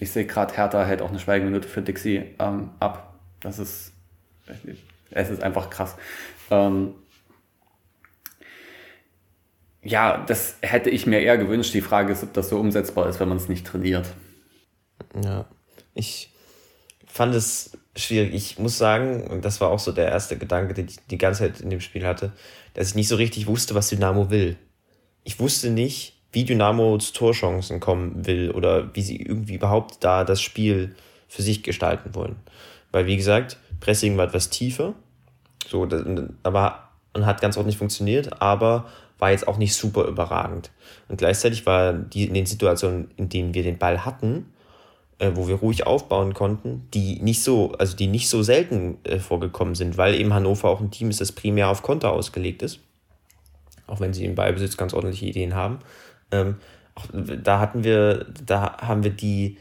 [0.00, 3.18] ich sehe gerade, Hertha hält auch eine Schweigeminute für Dixie ähm, ab.
[3.40, 3.92] Das ist,
[5.10, 5.96] es ist einfach krass.
[6.50, 6.94] Ähm,
[9.84, 11.74] ja, das hätte ich mir eher gewünscht.
[11.74, 14.06] Die Frage ist, ob das so umsetzbar ist, wenn man es nicht trainiert.
[15.22, 15.46] Ja,
[15.94, 16.32] ich
[17.06, 18.34] fand es schwierig.
[18.34, 21.40] Ich muss sagen, und das war auch so der erste Gedanke, den ich die ganze
[21.40, 22.32] Zeit in dem Spiel hatte,
[22.72, 24.56] dass ich nicht so richtig wusste, was Dynamo will.
[25.22, 30.24] Ich wusste nicht, wie Dynamo zu Torchancen kommen will oder wie sie irgendwie überhaupt da
[30.24, 30.96] das Spiel
[31.28, 32.36] für sich gestalten wollen.
[32.90, 34.94] Weil, wie gesagt, Pressing war etwas tiefer,
[35.68, 35.88] so,
[36.42, 38.86] aber und hat ganz ordentlich funktioniert, aber
[39.18, 40.70] war jetzt auch nicht super überragend.
[41.08, 44.52] Und gleichzeitig war die in den Situationen, in denen wir den Ball hatten,
[45.18, 49.18] äh, wo wir ruhig aufbauen konnten, die nicht so, also die nicht so selten äh,
[49.18, 52.80] vorgekommen sind, weil eben Hannover auch ein Team ist, das primär auf Konter ausgelegt ist.
[53.86, 55.78] Auch wenn sie im Ballbesitz ganz ordentliche Ideen haben.
[56.30, 56.56] Ähm,
[56.94, 59.58] auch, da hatten wir, da haben wir die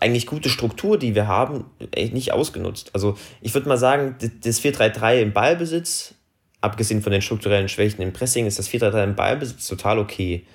[0.00, 2.90] eigentlich gute Struktur, die wir haben, nicht ausgenutzt.
[2.92, 6.15] Also ich würde mal sagen, das 4-3-3 im Ballbesitz,
[6.60, 10.46] abgesehen von den strukturellen Schwächen im Pressing, ist das 4-3-3 im Ballbesitz total okay.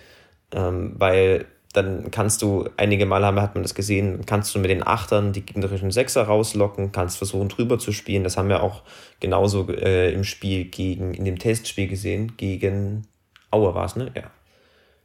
[0.53, 4.85] Ähm, weil dann kannst du, einige Male hat man das gesehen, kannst du mit den
[4.85, 8.23] Achtern die gegnerischen Sechser rauslocken, kannst versuchen drüber zu spielen.
[8.23, 8.83] Das haben wir auch
[9.19, 13.07] genauso äh, im Spiel gegen, in dem Testspiel gesehen, gegen
[13.51, 14.11] Aue war es, ne?
[14.15, 14.23] Ja.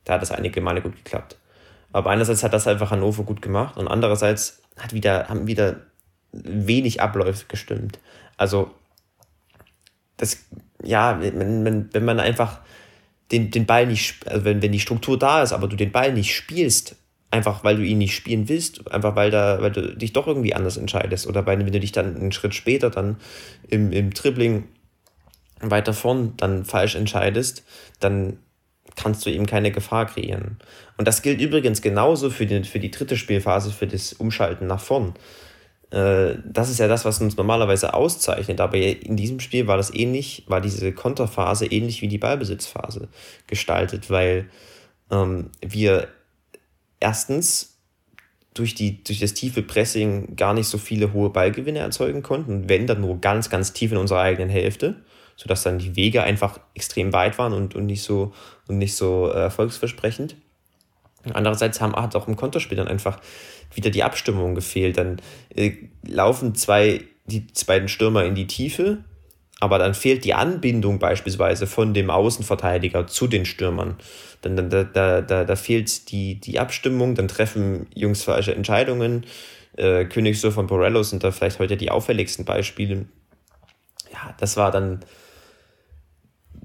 [0.05, 1.37] Da hat das einige Male gut geklappt.
[1.93, 5.77] Aber einerseits hat das einfach Hannover gut gemacht und andererseits hat wieder, haben wieder
[6.33, 7.99] wenig Abläufe gestimmt.
[8.37, 8.71] Also,
[10.17, 10.45] das,
[10.83, 12.61] ja, wenn, wenn, wenn man einfach
[13.33, 16.13] den, den Ball nicht, also wenn, wenn die Struktur da ist, aber du den Ball
[16.13, 16.97] nicht spielst,
[17.31, 20.55] einfach weil du ihn nicht spielen willst, einfach weil, da, weil du dich doch irgendwie
[20.55, 23.17] anders entscheidest oder weil, wenn du dich dann einen Schritt später dann
[23.69, 24.65] im, im Dribbling
[25.61, 27.65] weiter vorn dann falsch entscheidest,
[28.01, 28.39] dann
[28.95, 30.59] kannst du eben keine Gefahr kreieren.
[30.97, 34.81] Und das gilt übrigens genauso für, den, für die dritte Spielphase, für das Umschalten nach
[34.81, 35.15] vorn.
[35.91, 38.61] Äh, das ist ja das, was uns normalerweise auszeichnet.
[38.61, 43.09] Aber in diesem Spiel war das ähnlich, war diese Konterphase ähnlich wie die Ballbesitzphase
[43.47, 44.49] gestaltet, weil
[45.11, 46.09] ähm, wir
[47.01, 47.79] erstens
[48.55, 52.87] durch, die, durch das tiefe Pressing gar nicht so viele hohe Ballgewinne erzeugen konnten, wenn
[52.87, 54.97] dann nur ganz, ganz tief in unserer eigenen Hälfte,
[55.37, 58.33] sodass dann die Wege einfach extrem weit waren und, und nicht so,
[58.67, 60.37] und nicht so äh, erfolgsversprechend.
[61.33, 63.19] Andererseits haben, hat auch im Konterspiel dann einfach
[63.75, 64.99] wieder die Abstimmung gefehlt.
[64.99, 65.21] Dann
[65.55, 65.73] äh,
[66.07, 68.99] laufen zwei, die beiden Stürmer in die Tiefe,
[69.61, 73.97] aber dann fehlt die Anbindung beispielsweise von dem Außenverteidiger zu den Stürmern.
[74.43, 79.25] Dann, dann da, da, da, da fehlt die, die Abstimmung, dann treffen Jungs falsche Entscheidungen.
[79.77, 83.07] Äh, Königsdorf und Borello sind da vielleicht heute die auffälligsten Beispiele.
[84.13, 85.01] Ja, das war dann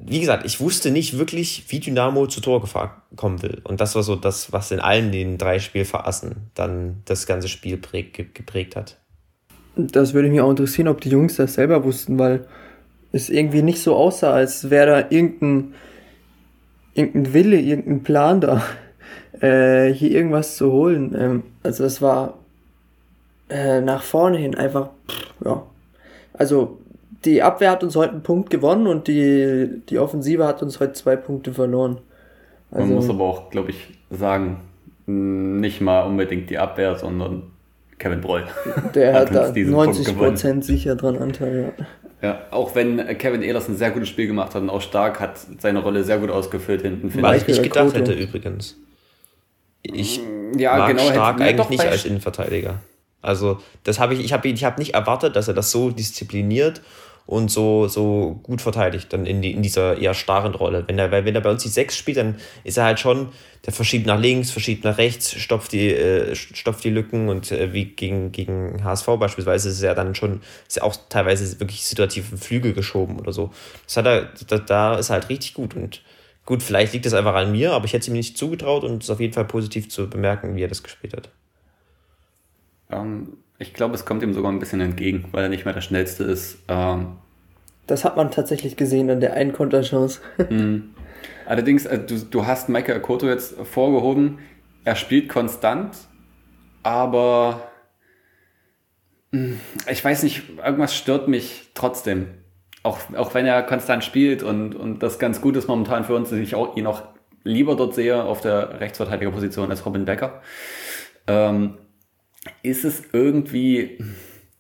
[0.06, 3.62] wie gesagt, ich wusste nicht wirklich, wie Dynamo zur Torgefahr kommen will.
[3.64, 7.78] Und das war so das, was in allen den drei Spielphasen dann das ganze Spiel
[7.78, 8.98] präg, geprägt hat.
[9.76, 12.46] Das würde mich auch interessieren, ob die Jungs das selber wussten, weil
[13.12, 15.74] es irgendwie nicht so aussah, als wäre da irgendein,
[16.94, 18.64] irgendein Wille, irgendein Plan da,
[19.40, 21.16] äh, hier irgendwas zu holen.
[21.18, 22.40] Ähm, also es war
[23.50, 25.64] äh, nach vorne hin einfach, pff, ja.
[26.34, 26.81] Also
[27.26, 30.94] die Abwehr hat uns heute einen Punkt gewonnen und die, die Offensive hat uns heute
[30.94, 32.00] zwei Punkte verloren.
[32.72, 34.58] Also, Man muss aber auch, glaube ich, sagen,
[35.06, 37.44] nicht mal unbedingt die Abwehr, sondern
[38.00, 38.46] Kevin Broll.
[38.96, 41.86] Der hat, hat da 90 Prozent sicher dran Anteil, ja.
[42.22, 45.40] Ja, auch wenn Kevin Ehlers ein sehr gutes Spiel gemacht hat und auch stark hat
[45.58, 47.20] seine Rolle sehr gut ausgefüllt hinten.
[47.22, 48.78] Was ich nicht gedacht hätte übrigens.
[49.82, 50.22] Ich
[50.56, 52.76] ja, mag genau, stark eigentlich nicht als Innenverteidiger.
[53.24, 56.82] Also das habe ich, ich habe ich hab nicht erwartet, dass er das so diszipliniert
[57.26, 60.84] und so, so gut verteidigt dann in, die, in dieser eher starren Rolle.
[60.88, 63.30] Wenn er, wenn er bei uns die Sechs spielt, dann ist er halt schon,
[63.66, 67.74] der verschiebt nach links, verschiebt nach rechts, stopft die, äh, stopft die Lücken und äh,
[67.74, 72.32] wie gegen, gegen HSV beispielsweise ist er dann schon, ist er auch teilweise wirklich situativ
[72.32, 73.52] im Flügel geschoben oder so.
[73.86, 76.02] Das hat er, da, da ist er halt richtig gut und
[76.46, 79.04] gut, vielleicht liegt es einfach an mir, aber ich hätte es ihm nicht zugetraut und
[79.04, 81.30] es ist auf jeden Fall positiv zu bemerken, wie er das gespielt hat.
[82.90, 85.82] Ähm, ich glaube, es kommt ihm sogar ein bisschen entgegen, weil er nicht mehr der
[85.82, 86.58] Schnellste ist.
[86.68, 87.18] Ähm,
[87.88, 90.20] das hat man tatsächlich gesehen an der einen Konterchance.
[90.50, 90.96] Mhm.
[91.46, 94.40] Allerdings, äh, du, du hast Michael Akoto jetzt vorgehoben,
[94.84, 95.96] er spielt konstant,
[96.82, 97.62] aber
[99.32, 102.28] hm, ich weiß nicht, irgendwas stört mich trotzdem.
[102.84, 106.32] Auch, auch wenn er konstant spielt und, und das ganz gut ist momentan für uns,
[106.32, 107.04] dass ich auch, ihn auch
[107.44, 110.42] lieber dort sehe auf der Rechtsverteidigerposition als Robin Becker.
[111.28, 111.78] Ähm,
[112.64, 113.98] ist es irgendwie,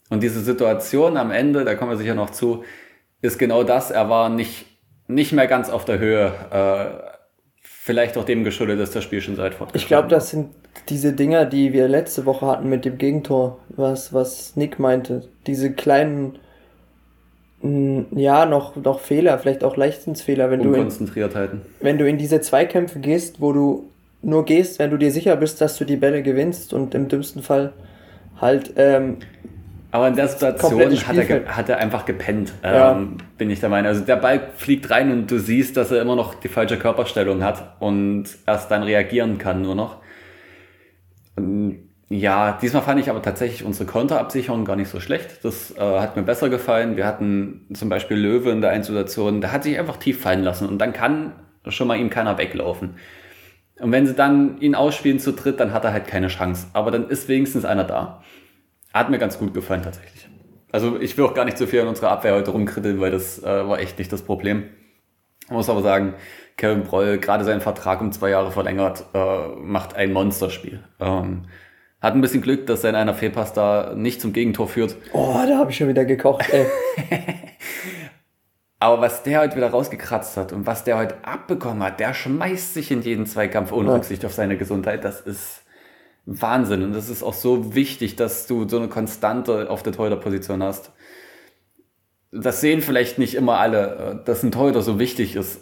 [0.09, 2.63] und diese Situation am Ende, da kommen wir sicher noch zu,
[3.21, 4.65] ist genau das, er war nicht,
[5.07, 6.33] nicht mehr ganz auf der Höhe.
[6.51, 7.11] Äh,
[7.61, 10.49] vielleicht auch dem geschuldet, dass das Spiel schon seit fortgeschritten Ich glaube, das sind
[10.89, 15.27] diese Dinger, die wir letzte Woche hatten mit dem Gegentor, was, was Nick meinte.
[15.47, 16.39] Diese kleinen,
[17.61, 20.89] ja, noch, noch Fehler, vielleicht auch Leichtsinnsfehler, wenn du, in,
[21.81, 23.90] wenn du in diese Zweikämpfe gehst, wo du
[24.21, 27.41] nur gehst, wenn du dir sicher bist, dass du die Bälle gewinnst und im dümmsten
[27.41, 27.73] Fall
[28.39, 29.17] halt ähm,
[29.91, 32.93] Aber in der Situation hat er, hat er einfach gepennt, Ja.
[32.93, 33.87] ähm, bin ich der Meinung.
[33.87, 37.43] Also der Ball fliegt rein und du siehst, dass er immer noch die falsche Körperstellung
[37.43, 39.97] hat und erst dann reagieren kann nur noch.
[41.35, 45.43] Und ja, diesmal fand ich aber tatsächlich unsere Konterabsicherung gar nicht so schlecht.
[45.43, 46.97] Das äh, hat mir besser gefallen.
[46.97, 50.43] Wir hatten zum Beispiel Löwe in der einen Situation, der hat sich einfach tief fallen
[50.43, 51.31] lassen und dann kann
[51.67, 52.95] schon mal ihm keiner weglaufen.
[53.81, 56.67] Und wenn sie dann ihn ausspielen zu dritt, dann hat er halt keine Chance.
[56.73, 58.21] Aber dann ist wenigstens einer da.
[58.93, 60.27] Hat mir ganz gut gefallen tatsächlich.
[60.71, 63.41] Also ich will auch gar nicht so viel an unserer Abwehr heute rumkritteln, weil das
[63.43, 64.65] äh, war echt nicht das Problem.
[65.45, 66.13] Ich muss aber sagen,
[66.57, 70.83] Kevin Broll, gerade seinen Vertrag um zwei Jahre verlängert, äh, macht ein Monsterspiel.
[70.99, 71.43] Ähm,
[71.99, 74.95] hat ein bisschen Glück, dass sein einer Fehlpass da nicht zum Gegentor führt.
[75.13, 76.65] Oh, da habe ich schon wieder gekocht, ey.
[78.81, 82.73] Aber was der heute wieder rausgekratzt hat und was der heute abbekommen hat, der schmeißt
[82.73, 83.95] sich in jeden Zweikampf ohne Ja.
[83.95, 85.03] Rücksicht auf seine Gesundheit.
[85.03, 85.61] Das ist
[86.25, 86.81] Wahnsinn.
[86.81, 90.91] Und das ist auch so wichtig, dass du so eine Konstante auf der Torhüterposition hast.
[92.31, 95.61] Das sehen vielleicht nicht immer alle, äh, dass ein Torhüter so wichtig ist.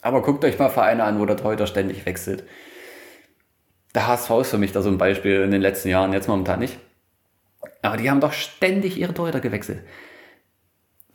[0.00, 2.44] Aber guckt euch mal Vereine an, wo der Torhüter ständig wechselt.
[3.96, 6.60] Der HSV ist für mich da so ein Beispiel in den letzten Jahren, jetzt momentan
[6.60, 6.78] nicht.
[7.82, 9.80] Aber die haben doch ständig ihre Torhüter gewechselt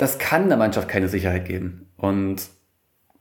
[0.02, 1.86] das kann der Mannschaft keine Sicherheit geben.
[1.96, 2.50] Und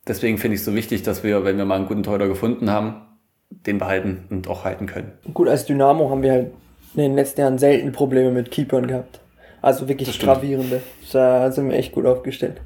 [0.09, 2.71] deswegen finde ich es so wichtig, dass wir, wenn wir mal einen guten Torhüter gefunden
[2.71, 3.03] haben,
[3.51, 5.13] den behalten und auch halten können.
[5.35, 6.53] Gut, als Dynamo haben wir halt
[6.95, 9.21] in den letzten Jahren selten Probleme mit Keepern gehabt.
[9.61, 10.81] Also wirklich gravierende.
[11.13, 12.63] Da sind wir echt gut aufgestellt.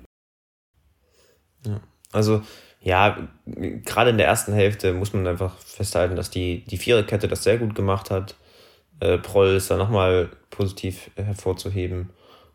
[2.13, 2.43] Also,
[2.81, 7.43] ja, gerade in der ersten Hälfte muss man einfach festhalten, dass die, die Viererkette das
[7.43, 8.37] sehr gut gemacht hat.
[9.01, 12.11] Äh, Proll ist da nochmal positiv hervorzuheben.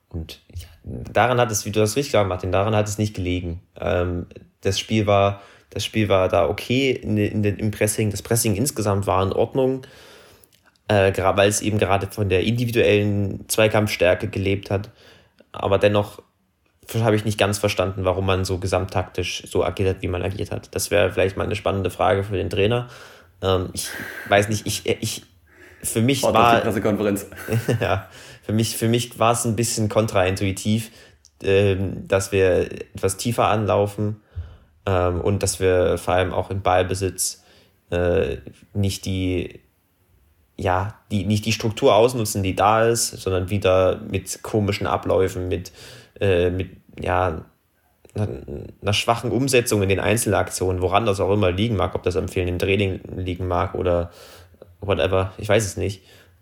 [0.08, 3.15] Und ja, daran hat es, wie du das richtig gesagt Martin, daran hat es nicht
[3.15, 3.62] gelegen.
[3.80, 4.28] Ähm,
[4.62, 8.12] das Spiel war, das Spiel war da okay in, in im Pressing.
[8.12, 9.82] Das Pressing insgesamt war in Ordnung,
[10.88, 14.89] äh, weil es eben gerade von der individuellen Zweikampfstärke gelebt hat.
[15.52, 16.22] Aber dennoch
[16.96, 20.52] habe ich nicht ganz verstanden, warum man so gesamttaktisch so agiert hat, wie man agiert
[20.52, 20.74] hat.
[20.74, 22.88] Das wäre vielleicht mal eine spannende Frage für den Trainer.
[23.42, 23.89] Ähm, ich
[24.28, 25.24] weiß nicht, ich, ich
[25.82, 27.28] für mich die war Pressekonferenz.
[27.80, 28.08] ja,
[28.50, 30.90] für mich, für mich war es ein bisschen kontraintuitiv,
[31.44, 34.22] ähm, dass wir etwas tiefer anlaufen
[34.88, 37.44] ähm, und dass wir vor allem auch im Ballbesitz
[37.92, 38.38] äh,
[38.74, 39.60] nicht die
[40.58, 45.72] ja, die, nicht die Struktur ausnutzen, die da ist, sondern wieder mit komischen Abläufen, mit,
[46.20, 47.46] äh, mit ja,
[48.16, 52.28] einer, schwachen Umsetzung in den Einzelaktionen, woran das auch immer liegen mag, ob das am
[52.28, 54.10] fehlenden Training liegen mag oder
[54.82, 56.02] whatever, ich weiß es nicht.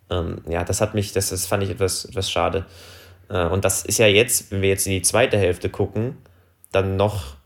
[0.10, 2.66] Ähm, ja, das hat mich, das, das fand ich etwas, etwas schade.
[3.30, 6.18] Äh, und das ist ja jetzt, wenn wir jetzt in die zweite Hälfte gucken,
[6.72, 7.38] dann noch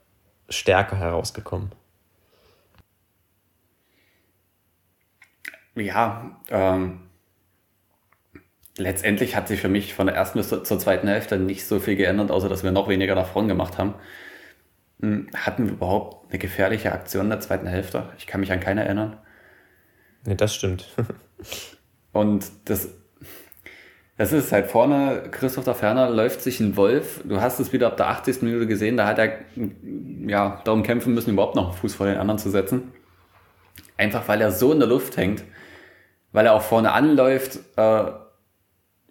[0.49, 1.71] stärker herausgekommen.
[5.75, 7.09] Ja, ähm,
[8.77, 11.95] letztendlich hat sich für mich von der ersten bis zur zweiten Hälfte nicht so viel
[11.95, 13.95] geändert, außer dass wir noch weniger nach vorn gemacht haben.
[14.99, 18.09] Hm, Hatten wir überhaupt eine gefährliche Aktion in der zweiten Hälfte?
[18.17, 19.17] Ich kann mich an keine erinnern.
[20.25, 20.87] Ne, das stimmt.
[22.13, 22.89] Und das,
[24.17, 27.21] das ist halt vorne, Christoph da Ferner läuft sich ein Wolf.
[27.23, 28.41] Du hast es wieder ab der 80.
[28.41, 29.39] Minute gesehen, da hat er
[30.27, 32.91] ja, darum kämpfen müssen, überhaupt noch einen Fuß vor den anderen zu setzen.
[33.97, 35.43] Einfach weil er so in der Luft hängt,
[36.31, 38.11] weil er auch vorne anläuft, äh,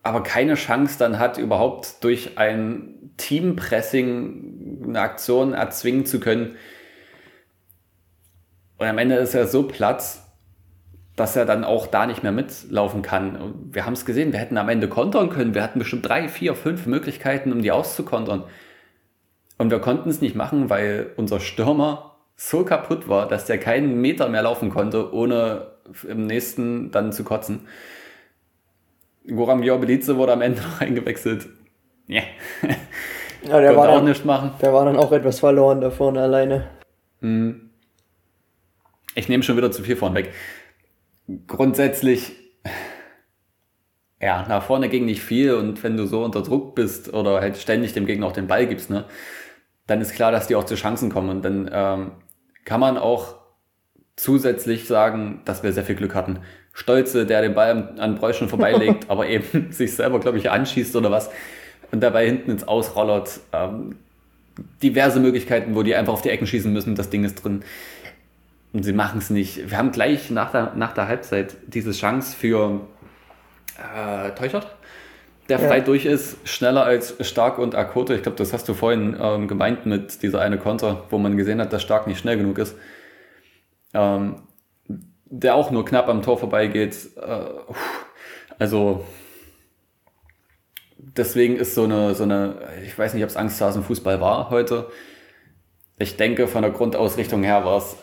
[0.02, 6.56] aber keine Chance dann hat, überhaupt durch ein Teampressing eine Aktion erzwingen zu können.
[8.78, 10.02] Und am Ende ist er so platt,
[11.20, 13.54] dass er dann auch da nicht mehr mitlaufen kann.
[13.70, 15.54] Wir haben es gesehen, wir hätten am Ende kontern können.
[15.54, 18.44] Wir hatten bestimmt drei, vier, fünf Möglichkeiten, um die auszukontern.
[19.58, 24.00] Und wir konnten es nicht machen, weil unser Stürmer so kaputt war, dass der keinen
[24.00, 25.72] Meter mehr laufen konnte, ohne
[26.08, 27.68] im nächsten dann zu kotzen.
[29.26, 31.48] Goran Jorbelice wurde am Ende noch eingewechselt.
[32.06, 32.22] Ja,
[33.42, 34.52] Ja, der, war auch dann, machen.
[34.62, 36.70] der war dann auch etwas verloren da vorne alleine.
[39.14, 40.32] Ich nehme schon wieder zu viel vorn weg.
[41.46, 42.32] Grundsätzlich,
[44.20, 47.56] ja, nach vorne ging nicht viel und wenn du so unter Druck bist oder halt
[47.56, 49.04] ständig dem Gegner auch den Ball gibst, ne,
[49.86, 52.12] dann ist klar, dass die auch zu Chancen kommen und dann ähm,
[52.64, 53.36] kann man auch
[54.16, 56.40] zusätzlich sagen, dass wir sehr viel Glück hatten.
[56.72, 61.10] Stolze, der den Ball an- Bräuschen vorbeilegt, aber eben sich selber, glaube ich, anschießt oder
[61.10, 61.30] was
[61.92, 63.40] und dabei hinten ins Ausrollert.
[63.52, 63.96] Ähm,
[64.82, 67.62] diverse Möglichkeiten, wo die einfach auf die Ecken schießen müssen, das Ding ist drin.
[68.72, 69.70] Und sie machen es nicht.
[69.70, 72.80] Wir haben gleich nach der, nach der Halbzeit diese Chance für
[73.78, 74.68] äh, Teuchert,
[75.48, 75.66] der Ja.
[75.66, 78.14] frei durch ist, schneller als Stark und Akote.
[78.14, 81.60] Ich glaube, das hast du vorhin ähm, gemeint mit dieser eine Konter, wo man gesehen
[81.60, 82.76] hat, dass Stark nicht schnell genug ist.
[83.92, 84.42] Ähm,
[85.32, 86.96] der auch nur knapp am Tor vorbeigeht.
[87.16, 87.44] Äh,
[88.60, 89.04] also
[90.96, 92.54] deswegen ist so eine, so eine,
[92.84, 94.88] ich weiß nicht, ob es Angsthasen-Fußball war heute.
[95.98, 97.96] Ich denke, von der Grundausrichtung her war es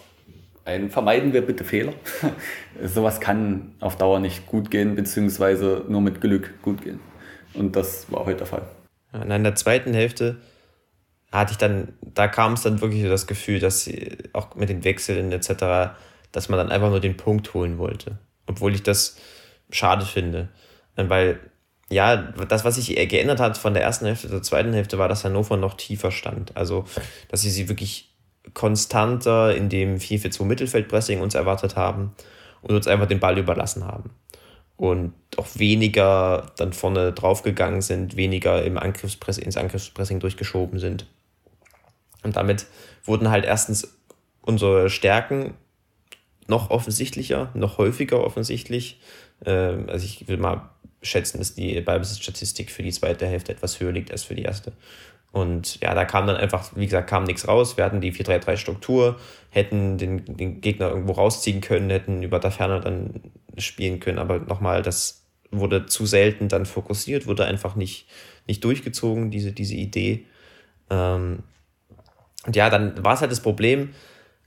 [0.68, 1.94] ein Vermeiden wir bitte Fehler.
[2.84, 7.00] Sowas kann auf Dauer nicht gut gehen, beziehungsweise nur mit Glück gut gehen.
[7.54, 8.64] Und das war heute der Fall.
[9.14, 10.38] in der zweiten Hälfte
[11.32, 14.84] hatte ich dann, da kam es dann wirklich das Gefühl, dass sie auch mit den
[14.84, 15.96] Wechseln etc.,
[16.34, 18.18] dass man dann einfach nur den Punkt holen wollte.
[18.46, 19.18] Obwohl ich das
[19.72, 20.50] schade finde.
[20.98, 21.40] Weil,
[21.90, 25.24] ja, das, was sich geändert hat von der ersten Hälfte zur zweiten Hälfte, war, dass
[25.24, 26.58] Hannover noch tiefer stand.
[26.58, 26.84] Also,
[27.30, 28.17] dass sie sie wirklich
[28.54, 32.14] konstanter in dem 4-4-2 Mittelfeldpressing uns erwartet haben
[32.62, 34.12] und uns einfach den Ball überlassen haben.
[34.76, 41.08] Und auch weniger dann vorne draufgegangen sind, weniger im Angriffspress ins Angriffspressing durchgeschoben sind.
[42.24, 42.68] Und damit
[43.04, 43.98] wurden halt erstens
[44.42, 45.56] unsere Stärken
[46.48, 49.00] noch offensichtlicher, noch häufiger offensichtlich.
[49.46, 50.70] Ähm, also ich will mal
[51.02, 54.74] schätzen, dass die Ballbesitzstatistik für die zweite Hälfte etwas höher liegt als für die erste.
[55.38, 57.78] Und ja, da kam dann einfach, wie gesagt, kam nichts raus.
[57.78, 59.18] Wir hatten die 4-3-3-Struktur,
[59.52, 63.22] hätten den, den Gegner irgendwo rausziehen können, hätten über der Ferne dann
[63.56, 64.18] spielen können.
[64.18, 68.08] Aber nochmal, das wurde zu selten dann fokussiert, wurde einfach nicht,
[68.48, 70.26] nicht durchgezogen, diese, diese Idee.
[70.90, 71.44] Ähm,
[72.48, 73.94] und ja, dann war es halt das Problem,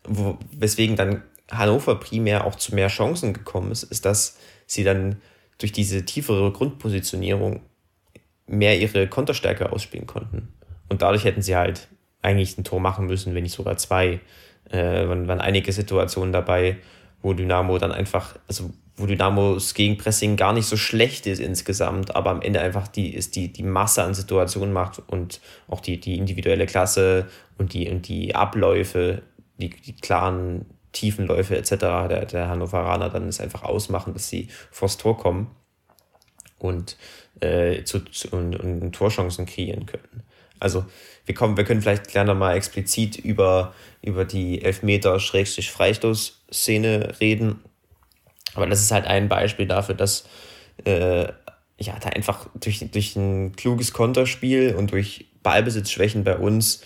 [0.03, 1.23] wo, weswegen dann
[1.53, 5.21] Hannover primär auch zu mehr Chancen gekommen ist, ist, dass sie dann
[5.59, 7.61] durch diese tiefere Grundpositionierung
[8.49, 10.49] mehr ihre Konterstärke ausspielen konnten.
[10.91, 11.89] Und dadurch hätten sie halt
[12.21, 14.21] eigentlich ein Tor machen müssen, wenn nicht sogar zwei.
[14.69, 16.77] Äh, waren, waren einige Situationen dabei,
[17.23, 22.31] wo Dynamo dann einfach, also wo Dynamos Gegenpressing gar nicht so schlecht ist insgesamt, aber
[22.31, 26.19] am Ende einfach die, ist die, die Masse an Situationen macht und auch die, die
[26.19, 27.27] individuelle Klasse
[27.57, 29.23] und die, und die Abläufe,
[29.57, 31.71] die, die klaren Tiefenläufe etc.
[31.71, 35.51] der, der Hannoveraner dann es einfach ausmachen, dass sie vors Tor kommen
[36.59, 36.97] und,
[37.41, 40.25] äh, zu, zu, und, und Torchancen kreieren können.
[40.61, 40.85] Also
[41.27, 47.61] wir kommen, wir können vielleicht gleich nochmal explizit über, über die Elfmeter-Freistoß-Szene reden.
[48.55, 50.25] Aber das ist halt ein Beispiel dafür, dass
[50.85, 51.29] äh,
[51.79, 56.83] ja, da einfach durch, durch ein kluges Konterspiel und durch Ballbesitzschwächen bei uns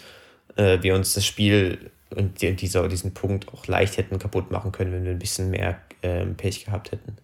[0.57, 4.93] äh, wir uns das Spiel und dieser, diesen Punkt auch leicht hätten kaputt machen können,
[4.93, 7.17] wenn wir ein bisschen mehr äh, Pech gehabt hätten.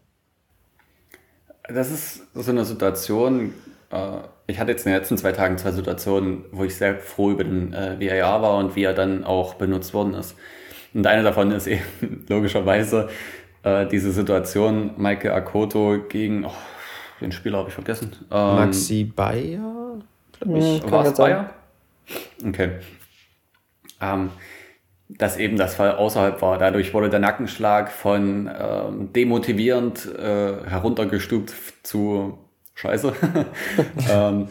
[1.68, 3.54] Das ist so eine Situation,
[3.90, 4.18] äh,
[4.50, 7.44] ich hatte jetzt in den letzten zwei Tagen zwei Situationen, wo ich sehr froh über
[7.44, 10.36] den äh, VAR war und wie er dann auch benutzt worden ist.
[10.92, 11.84] Und eine davon ist eben
[12.28, 13.08] logischerweise
[13.62, 16.52] äh, diese Situation Michael Akoto gegen, oh,
[17.20, 18.12] den Spieler habe ich vergessen.
[18.30, 19.98] Ähm, Maxi Bayer?
[20.40, 20.90] Ich.
[20.90, 21.50] War es Bayer?
[22.44, 22.70] Okay.
[24.00, 24.30] Ähm,
[25.08, 26.58] dass eben das Fall außerhalb war.
[26.58, 32.38] Dadurch wurde der Nackenschlag von ähm, demotivierend äh, heruntergestuft zu
[32.80, 33.12] Scheiße.
[34.10, 34.48] ähm,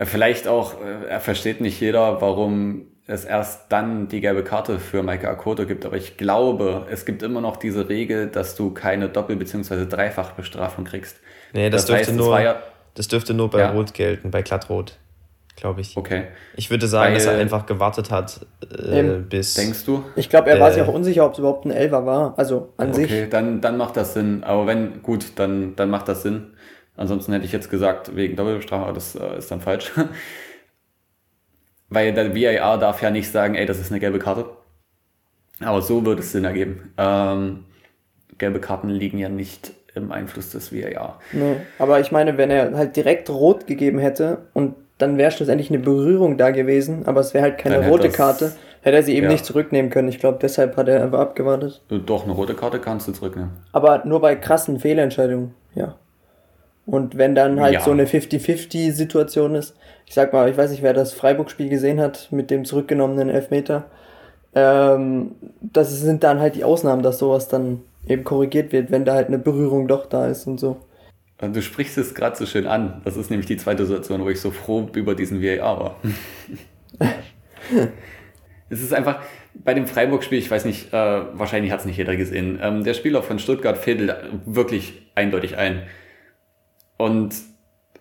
[0.00, 5.02] vielleicht auch, äh, er versteht nicht jeder, warum es erst dann die gelbe Karte für
[5.02, 5.84] Maike Akoto gibt.
[5.84, 9.86] Aber ich glaube, es gibt immer noch diese Regel, dass du keine Doppel- bzw.
[9.86, 11.18] Dreifachbestrafung kriegst.
[11.52, 12.62] Nee, das, das dürfte, heißt, nur, ja,
[12.94, 13.70] das dürfte nur bei ja.
[13.70, 14.98] Rot gelten, bei Glattrot
[15.58, 15.96] glaube ich.
[15.96, 16.24] Okay.
[16.56, 19.54] Ich würde sagen, Weil, dass er einfach gewartet hat, äh, bis.
[19.54, 20.04] Denkst du?
[20.16, 22.34] Ich glaube, er war sich auch unsicher, ob es überhaupt ein Elfer war.
[22.38, 23.04] Also an okay, sich.
[23.06, 24.44] Okay, dann, dann macht das Sinn.
[24.44, 26.52] Aber wenn, gut, dann, dann macht das Sinn.
[26.98, 29.92] Ansonsten hätte ich jetzt gesagt, wegen Doppelbestrafung, aber das äh, ist dann falsch.
[31.88, 34.46] Weil der VAR darf ja nicht sagen, ey, das ist eine gelbe Karte.
[35.60, 36.92] Aber so würde es Sinn ergeben.
[36.98, 37.64] Ähm,
[38.36, 41.20] gelbe Karten liegen ja nicht im Einfluss des VAR.
[41.32, 45.70] Nee, aber ich meine, wenn er halt direkt rot gegeben hätte und dann wäre schlussendlich
[45.70, 48.52] eine Berührung da gewesen, aber es wäre halt keine rote Karte.
[48.80, 49.32] Hätte er sie eben ja.
[49.32, 50.08] nicht zurücknehmen können.
[50.08, 51.82] Ich glaube, deshalb hat er einfach abgewartet.
[51.88, 53.50] Doch, eine rote Karte kannst du zurücknehmen.
[53.72, 55.96] Aber nur bei krassen Fehlentscheidungen, ja.
[56.88, 57.80] Und wenn dann halt ja.
[57.80, 59.76] so eine 50-50-Situation ist,
[60.06, 63.84] ich sag mal, ich weiß nicht, wer das Freiburg-Spiel gesehen hat mit dem zurückgenommenen Elfmeter,
[64.54, 69.12] ähm, das sind dann halt die Ausnahmen, dass sowas dann eben korrigiert wird, wenn da
[69.12, 70.78] halt eine Berührung doch da ist und so.
[71.40, 73.02] Du sprichst es gerade so schön an.
[73.04, 75.96] Das ist nämlich die zweite Situation, wo ich so froh über diesen VAR war.
[78.70, 79.20] es ist einfach,
[79.52, 82.94] bei dem Freiburg-Spiel, ich weiß nicht, äh, wahrscheinlich hat es nicht jeder gesehen, ähm, der
[82.94, 84.16] Spieler von Stuttgart fädelt
[84.46, 85.82] wirklich eindeutig ein.
[86.98, 87.34] Und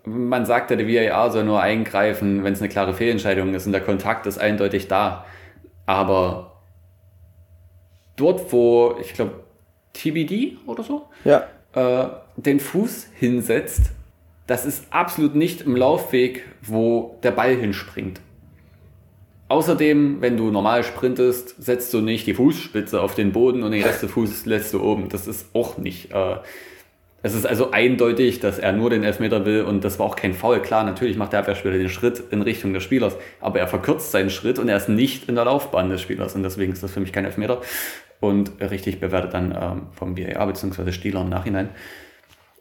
[0.04, 3.72] man sagt ja, der VAR soll nur eingreifen, wenn es eine klare Fehlentscheidung ist und
[3.72, 5.26] der Kontakt ist eindeutig da.
[5.86, 6.62] Aber
[8.16, 9.44] dort, wo, ich glaube,
[9.94, 11.46] TBD oder so, ja.
[11.74, 13.92] äh, den Fuß hinsetzt,
[14.48, 18.22] das ist absolut nicht im Laufweg, wo der Ball hinspringt.
[19.50, 23.84] Außerdem, wenn du normal sprintest, setzt du nicht die Fußspitze auf den Boden und den
[23.84, 25.08] Rest des Fußes lässt du oben.
[25.10, 26.12] Das ist auch nicht.
[26.12, 26.38] Äh,
[27.24, 30.34] Es ist also eindeutig, dass er nur den Elfmeter will und das war auch kein
[30.34, 30.62] Foul.
[30.62, 34.30] Klar, natürlich macht der Abwehrspieler den Schritt in Richtung des Spielers, aber er verkürzt seinen
[34.30, 37.00] Schritt und er ist nicht in der Laufbahn des Spielers und deswegen ist das für
[37.00, 37.62] mich kein Elfmeter
[38.20, 40.92] und richtig bewertet dann ähm, vom BAA bzw.
[40.92, 41.70] Stieler im Nachhinein.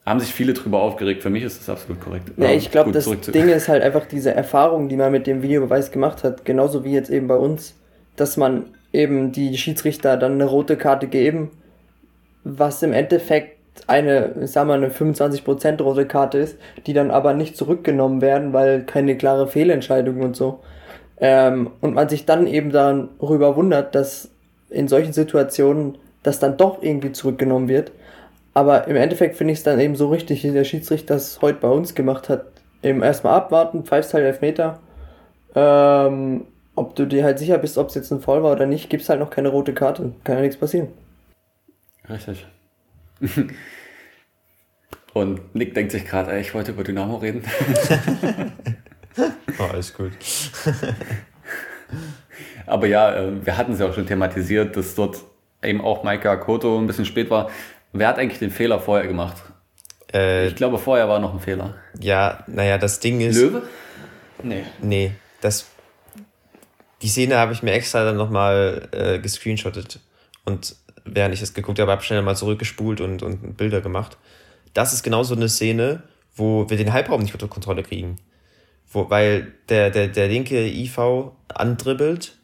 [0.05, 1.23] Haben sich viele drüber aufgeregt.
[1.23, 2.31] Für mich ist das absolut korrekt.
[2.37, 5.91] Ja, ich glaube, das Ding ist halt einfach diese Erfahrung, die man mit dem Videobeweis
[5.91, 7.75] gemacht hat, genauso wie jetzt eben bei uns,
[8.15, 11.51] dass man eben die Schiedsrichter dann eine rote Karte geben,
[12.45, 13.56] was im Endeffekt
[13.89, 18.85] eine, sagen wir, eine 25% rote Karte ist, die dann aber nicht zurückgenommen werden, weil
[18.85, 20.61] keine klare Fehlentscheidung und so.
[21.19, 24.31] Ähm, und man sich dann eben darüber wundert, dass
[24.71, 27.93] in solchen Situationen das dann doch irgendwie zurückgenommen wird.
[28.55, 31.59] Aber im Endeffekt finde ich es dann eben so richtig, wie der Schiedsrichter das heute
[31.61, 32.47] bei uns gemacht hat.
[32.83, 34.81] Eben erstmal abwarten, pfeifst Elfmeter.
[35.55, 38.91] Ähm, ob du dir halt sicher bist, ob es jetzt ein Foul war oder nicht,
[38.91, 40.13] gibt es halt noch keine rote Karte.
[40.25, 40.89] Kann ja nichts passieren.
[42.09, 42.47] Richtig.
[45.13, 47.43] Und Nick denkt sich gerade, ich wollte über Dynamo reden.
[49.59, 50.13] oh, alles gut.
[52.67, 55.25] Aber ja, äh, wir hatten es ja auch schon thematisiert, dass dort
[55.63, 57.51] eben auch Maika Akoto ein bisschen spät war.
[57.93, 59.43] Wer hat eigentlich den Fehler vorher gemacht?
[60.13, 61.77] Äh, ich glaube, vorher war noch ein Fehler.
[61.99, 63.37] Ja, naja, das Ding ist.
[63.37, 63.63] Löwe?
[64.43, 64.65] Nee.
[64.83, 65.67] Nee, das.
[67.03, 70.01] Die Szene habe ich mir extra dann nochmal äh, gescreenshottet.
[70.45, 70.77] Und
[71.07, 74.17] während ich das geguckt habe, habe schnell mal zurückgespult und, und Bilder gemacht.
[74.75, 76.03] Das ist genau so eine Szene,
[76.35, 78.17] wo wir den Halbraum nicht unter Kontrolle kriegen.
[78.91, 80.99] Wo, weil der, der, der linke IV
[81.49, 82.37] andribbelt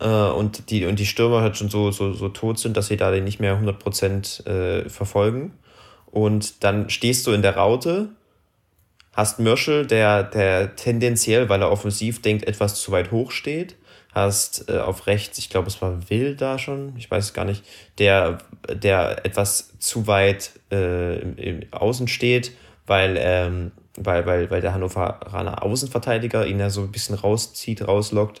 [0.00, 2.96] äh, und, die, und die Stürmer halt schon so, so, so tot sind, dass sie
[2.96, 5.52] da den nicht mehr 100% äh, verfolgen.
[6.06, 8.08] Und dann stehst du in der Raute,
[9.12, 13.76] hast Mörschel, der, der tendenziell, weil er offensiv denkt, etwas zu weit hoch steht
[14.16, 17.44] hast äh, auf rechts, ich glaube, es war Will da schon, ich weiß es gar
[17.44, 17.62] nicht,
[17.98, 18.38] der,
[18.68, 22.52] der etwas zu weit äh, im, im Außen steht,
[22.86, 28.40] weil, ähm, weil, weil, weil der Hannoveraner Außenverteidiger ihn ja so ein bisschen rauszieht, rauslockt.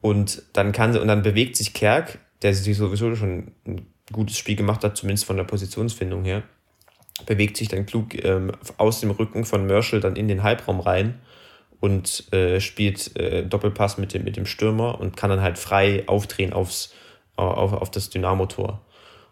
[0.00, 4.56] Und dann kann und dann bewegt sich Kerk, der sich sowieso schon ein gutes Spiel
[4.56, 6.42] gemacht hat, zumindest von der Positionsfindung her,
[7.26, 11.20] bewegt sich dann klug ähm, aus dem Rücken von Merschel dann in den Halbraum rein
[11.80, 16.04] und äh, spielt äh, Doppelpass mit dem, mit dem Stürmer und kann dann halt frei
[16.06, 16.92] aufdrehen aufs,
[17.36, 18.80] auf, auf das Dynamo-Tor.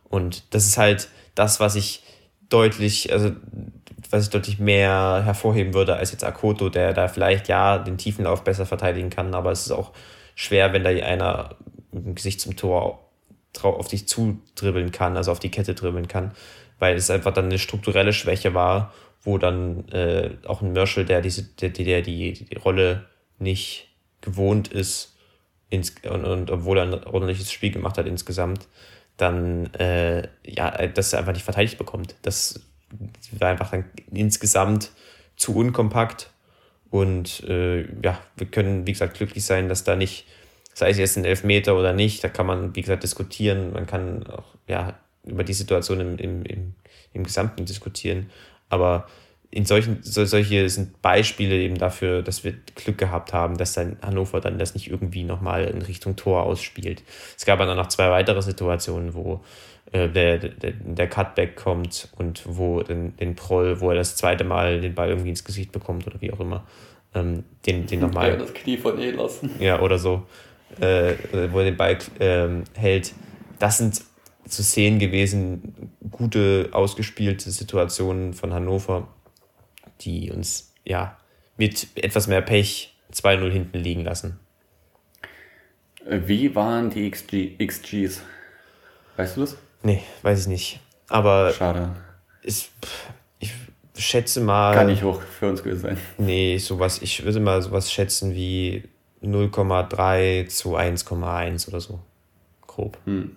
[0.05, 2.03] Und das ist halt das, was ich
[2.49, 3.33] deutlich, also
[4.11, 8.45] was ich deutlich mehr hervorheben würde als jetzt Akoto, der da vielleicht ja den Tiefenlauf
[8.45, 9.93] besser verteidigen kann, aber es ist auch
[10.37, 11.57] schwer, wenn da einer
[11.91, 13.01] mit dem Gesicht zum Tor
[13.63, 16.33] auf dich zudribbeln kann, also auf die Kette dribbeln kann,
[16.79, 18.93] weil es einfach dann eine strukturelle Schwäche war
[19.27, 23.07] wo dann äh, auch ein Merschel, der diese, der, der die, die Rolle
[23.39, 23.89] nicht
[24.21, 25.17] gewohnt ist,
[25.69, 28.69] ins, und, und obwohl er ein ordentliches Spiel gemacht hat insgesamt,
[29.17, 32.15] dann äh, ja, dass er einfach nicht verteidigt bekommt.
[32.23, 32.61] Das
[33.33, 34.93] war einfach dann insgesamt
[35.37, 36.31] zu unkompakt.
[36.91, 40.27] Und äh, ja, wir können, wie gesagt, glücklich sein, dass da nicht,
[40.73, 43.73] sei es jetzt ein Elfmeter oder nicht, da kann man, wie gesagt, diskutieren.
[43.73, 46.75] Man kann auch ja, über die Situation im, im, im,
[47.13, 48.31] im Gesamten diskutieren.
[48.69, 49.07] Aber
[49.51, 53.97] in solchen, so, solche sind Beispiele eben dafür, dass wir Glück gehabt haben, dass dann
[54.03, 57.03] Hannover dann das nicht irgendwie nochmal in Richtung Tor ausspielt.
[57.37, 59.41] Es gab dann noch zwei weitere Situationen, wo
[59.93, 64.45] äh, der, der, der Cutback kommt und wo den, den Proll, wo er das zweite
[64.45, 66.67] Mal den Ball irgendwie ins Gesicht bekommt oder wie auch immer,
[67.15, 68.31] ähm, den, den nochmal.
[68.31, 69.41] Ja, das Knie von Ehlers.
[69.59, 70.27] Ja, oder so.
[70.81, 71.15] Äh,
[71.53, 73.15] wo er den Ball ähm, hält.
[73.59, 74.03] Das sind
[74.49, 79.09] zu sehen gewesen, gute, ausgespielte Situationen von Hannover,
[80.01, 81.17] die uns ja
[81.57, 84.39] mit etwas mehr Pech 2-0 hinten liegen lassen.
[86.09, 88.23] Wie waren die XG, XGs?
[89.17, 89.57] Weißt du das?
[89.83, 90.81] Nee, weiß ich nicht.
[91.09, 91.53] Aber.
[91.53, 91.97] Schade.
[92.43, 92.71] Ist,
[93.41, 93.53] ich
[93.97, 94.75] schätze mal.
[94.75, 95.99] Kann nicht hoch für uns gewesen sein.
[96.19, 98.85] Nee, sowas, ich würde mal sowas schätzen wie
[99.23, 101.99] 0,3 zu 1,1 oder so.
[102.67, 102.99] Grob.
[103.05, 103.37] Hm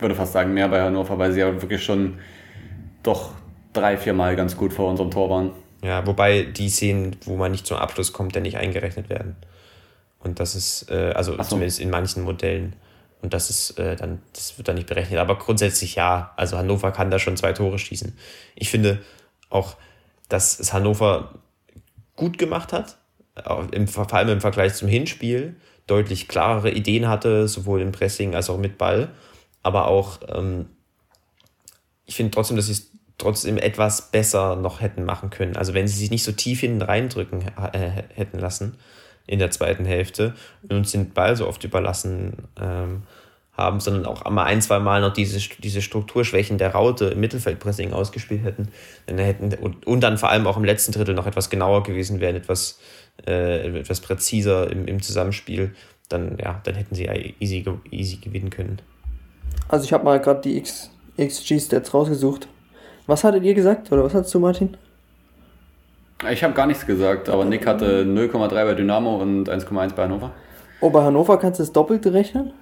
[0.00, 2.18] würde fast sagen, mehr bei Hannover, weil sie ja wirklich schon
[3.02, 3.32] doch
[3.72, 5.52] drei, vier Mal ganz gut vor unserem Tor waren.
[5.82, 9.36] Ja, wobei die Szenen, wo man nicht zum Abschluss kommt, ja nicht eingerechnet werden.
[10.18, 11.42] Und das ist, äh, also so.
[11.42, 12.74] zumindest in manchen Modellen.
[13.22, 15.18] Und das ist äh, dann, das wird dann nicht berechnet.
[15.20, 16.32] Aber grundsätzlich ja.
[16.36, 18.16] Also Hannover kann da schon zwei Tore schießen.
[18.56, 19.00] Ich finde
[19.50, 19.76] auch,
[20.28, 21.34] dass es Hannover
[22.16, 22.96] gut gemacht hat,
[23.70, 28.50] im, vor allem im Vergleich zum Hinspiel, deutlich klarere Ideen hatte, sowohl im Pressing als
[28.50, 29.08] auch mit Ball
[29.62, 30.66] aber auch, ähm,
[32.06, 35.56] ich finde trotzdem, dass sie es trotzdem etwas besser noch hätten machen können.
[35.56, 37.42] Also wenn sie sich nicht so tief hinten reindrücken
[37.72, 38.78] äh, hätten lassen
[39.26, 43.02] in der zweiten Hälfte und uns den Ball so oft überlassen ähm,
[43.52, 47.92] haben, sondern auch einmal ein, zwei Mal noch diese, diese Strukturschwächen der Raute im Mittelfeldpressing
[47.92, 48.68] ausgespielt hätten.
[49.06, 52.20] Dann hätten und, und dann vor allem auch im letzten Drittel noch etwas genauer gewesen
[52.20, 52.78] wären, etwas,
[53.26, 55.74] äh, etwas präziser im, im Zusammenspiel,
[56.08, 57.06] dann, ja, dann hätten sie
[57.40, 58.80] easy, easy gewinnen können.
[59.68, 60.62] Also ich habe mal gerade die
[61.18, 62.48] XG-Stats rausgesucht.
[63.06, 63.90] Was hattet ihr gesagt?
[63.92, 64.76] Oder was hast du, Martin?
[66.30, 70.32] Ich habe gar nichts gesagt, aber Nick hatte 0,3 bei Dynamo und 1,1 bei Hannover.
[70.80, 72.52] Oh, bei Hannover kannst du das Doppelte rechnen?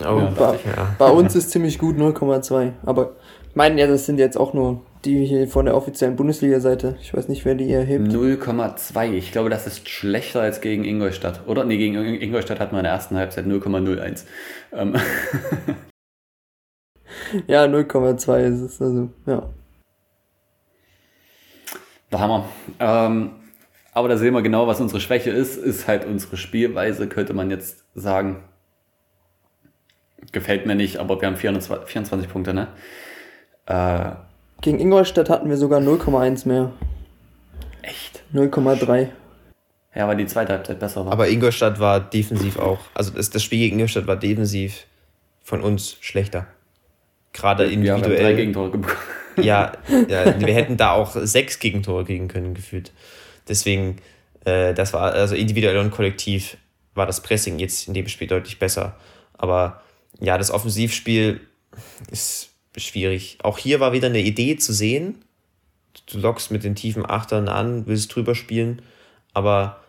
[0.00, 0.94] Oh, ja, bei, ja.
[0.98, 2.72] bei uns ist ziemlich gut 0,2.
[2.86, 3.10] Aber
[3.48, 6.96] ich meine ja, das sind jetzt auch nur die hier von der offiziellen Bundesliga-Seite.
[7.00, 8.08] Ich weiß nicht, wer die erhebt.
[8.08, 9.12] 0,2.
[9.12, 11.40] Ich glaube, das ist schlechter als gegen Ingolstadt.
[11.46, 11.64] Oder?
[11.64, 14.24] Nee, gegen Ingolstadt hat man in der ersten Halbzeit 0,01.
[14.72, 14.94] Ähm.
[17.46, 18.82] ja, 0,2 ist es.
[18.82, 19.48] Also, ja.
[22.12, 22.48] Der Hammer.
[22.78, 23.30] Ähm,
[23.92, 25.56] aber da sehen wir genau, was unsere Schwäche ist.
[25.56, 28.44] Ist halt unsere Spielweise, könnte man jetzt sagen.
[30.32, 32.68] Gefällt mir nicht, aber wir haben 24, 24 Punkte, ne?
[33.66, 34.12] Äh,
[34.60, 36.72] Gegen Ingolstadt hatten wir sogar 0,1 mehr.
[37.82, 38.22] Echt?
[38.34, 39.08] 0,3.
[39.94, 41.12] Ja, weil die zweite Halbzeit besser war.
[41.12, 42.78] Aber Ingolstadt war defensiv auch.
[42.94, 44.86] Also das, das Spiel gegen Ingolstadt war defensiv
[45.42, 46.46] von uns schlechter.
[47.32, 48.02] Gerade individuell.
[48.02, 48.96] Ja, wir drei Gegentore bekommen.
[49.36, 49.72] Ja,
[50.08, 52.92] ja, wir hätten da auch sechs Gegentore gegen können, gefühlt.
[53.48, 53.96] Deswegen,
[54.44, 56.58] äh, das war, also individuell und kollektiv
[56.94, 58.96] war das Pressing jetzt in dem Spiel deutlich besser.
[59.38, 59.82] Aber
[60.18, 61.40] ja, das Offensivspiel
[62.10, 63.38] ist schwierig.
[63.42, 65.24] Auch hier war wieder eine Idee zu sehen.
[66.12, 68.82] Du lockst mit den tiefen Achtern an, willst drüber spielen,
[69.32, 69.80] aber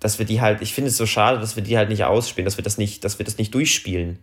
[0.00, 2.46] dass wir die halt, ich finde es so schade, dass wir die halt nicht ausspielen,
[2.46, 4.18] dass wir das nicht, dass wir das nicht durchspielen.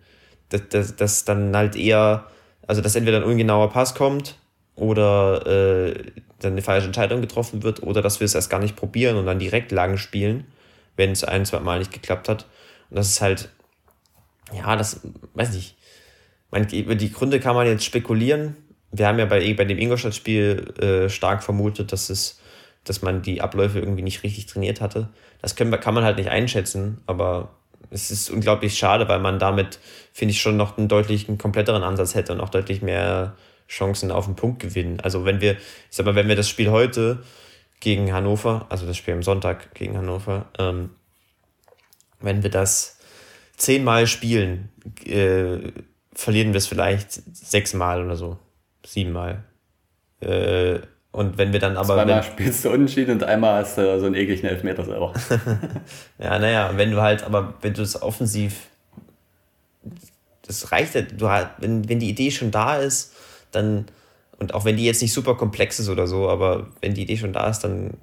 [0.49, 2.27] Dass, dass, dass dann halt eher,
[2.65, 4.35] also dass entweder ein ungenauer Pass kommt
[4.75, 6.03] oder äh,
[6.39, 9.25] dann eine falsche Entscheidung getroffen wird oder dass wir es erst gar nicht probieren und
[9.25, 10.45] dann direkt lang spielen,
[10.95, 12.45] wenn es ein, zwei Mal nicht geklappt hat.
[12.89, 13.49] Und das ist halt,
[14.53, 15.01] ja, das,
[15.33, 15.75] weiß nicht.
[16.51, 18.55] Man, über die Gründe kann man jetzt spekulieren.
[18.91, 22.39] Wir haben ja bei, bei dem Ingolstadt-Spiel äh, stark vermutet, dass es,
[22.85, 25.09] dass man die Abläufe irgendwie nicht richtig trainiert hatte.
[25.41, 27.49] Das können, kann man halt nicht einschätzen, aber
[27.89, 29.79] es ist unglaublich schade, weil man damit,
[30.13, 33.35] finde ich, schon noch einen deutlich kompletteren Ansatz hätte und auch deutlich mehr
[33.67, 34.99] Chancen auf den Punkt gewinnen.
[35.01, 37.23] Also wenn wir, ich sag mal, wenn wir das Spiel heute
[37.79, 40.91] gegen Hannover, also das Spiel am Sonntag gegen Hannover, ähm,
[42.19, 42.99] wenn wir das
[43.55, 44.69] zehnmal spielen,
[45.05, 45.71] äh,
[46.13, 48.39] verlieren wir es vielleicht sechsmal oder so,
[48.85, 49.43] siebenmal.
[50.19, 50.79] Äh,
[51.11, 51.95] und wenn wir dann aber.
[51.95, 55.13] Zweimal wenn, spielst du unentschieden und einmal hast du so einen ekligen Elfmeter selber.
[56.19, 58.67] ja, naja, wenn du halt, aber wenn du es offensiv,
[60.45, 61.25] das reicht ja, du,
[61.59, 63.13] wenn, wenn die Idee schon da ist,
[63.51, 63.85] dann,
[64.37, 67.17] und auch wenn die jetzt nicht super komplex ist oder so, aber wenn die Idee
[67.17, 67.95] schon da ist, dann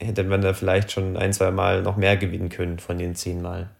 [0.00, 3.40] hätte man da vielleicht schon ein, zwei Mal noch mehr gewinnen können von den zehn
[3.40, 3.70] Mal.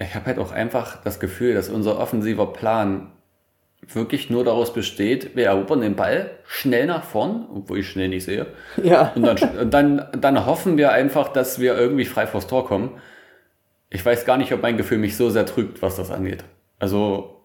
[0.00, 3.10] Ich habe halt auch einfach das Gefühl, dass unser offensiver Plan
[3.86, 8.24] wirklich nur daraus besteht, wir erobern den Ball schnell nach vorn, obwohl ich schnell nicht
[8.24, 8.46] sehe.
[8.82, 9.12] Ja.
[9.14, 13.00] Und dann, dann, dann hoffen wir einfach, dass wir irgendwie frei vors Tor kommen.
[13.90, 16.44] Ich weiß gar nicht, ob mein Gefühl mich so sehr trügt, was das angeht.
[16.78, 17.38] Also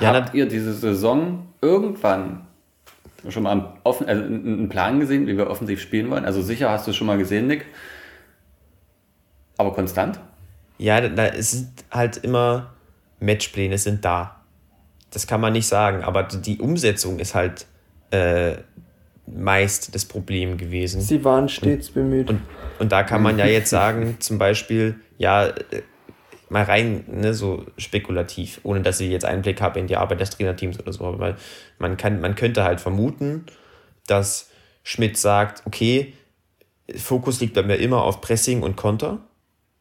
[0.00, 2.46] ja, Habt ihr diese Saison irgendwann
[3.28, 6.24] schon mal einen, offen, also einen Plan gesehen, wie wir offensiv spielen wollen?
[6.24, 7.66] Also sicher hast du schon mal gesehen, Nick.
[9.56, 10.20] Aber konstant?
[10.78, 12.74] Ja, da sind halt immer
[13.20, 14.35] Matchpläne sind da.
[15.16, 17.64] Das kann man nicht sagen, aber die Umsetzung ist halt
[18.10, 18.56] äh,
[19.26, 21.00] meist das Problem gewesen.
[21.00, 22.28] Sie waren stets und, bemüht.
[22.28, 22.42] Und,
[22.78, 25.54] und da kann man ja jetzt sagen, zum Beispiel, ja,
[26.50, 30.28] mal rein ne, so spekulativ, ohne dass ich jetzt Einblick habe in die Arbeit des
[30.28, 31.36] Trainerteams oder so, weil
[31.78, 33.46] man kann, man könnte halt vermuten,
[34.06, 34.50] dass
[34.82, 36.12] Schmidt sagt, okay,
[36.94, 39.20] Fokus liegt bei mir immer auf Pressing und Konter,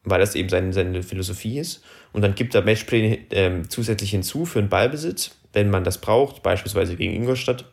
[0.05, 1.83] weil das eben seine, seine Philosophie ist.
[2.15, 6.43] Und dann gibt er Matchplay äh, zusätzlich hinzu für den Ballbesitz, wenn man das braucht,
[6.43, 7.65] beispielsweise gegen Ingolstadt.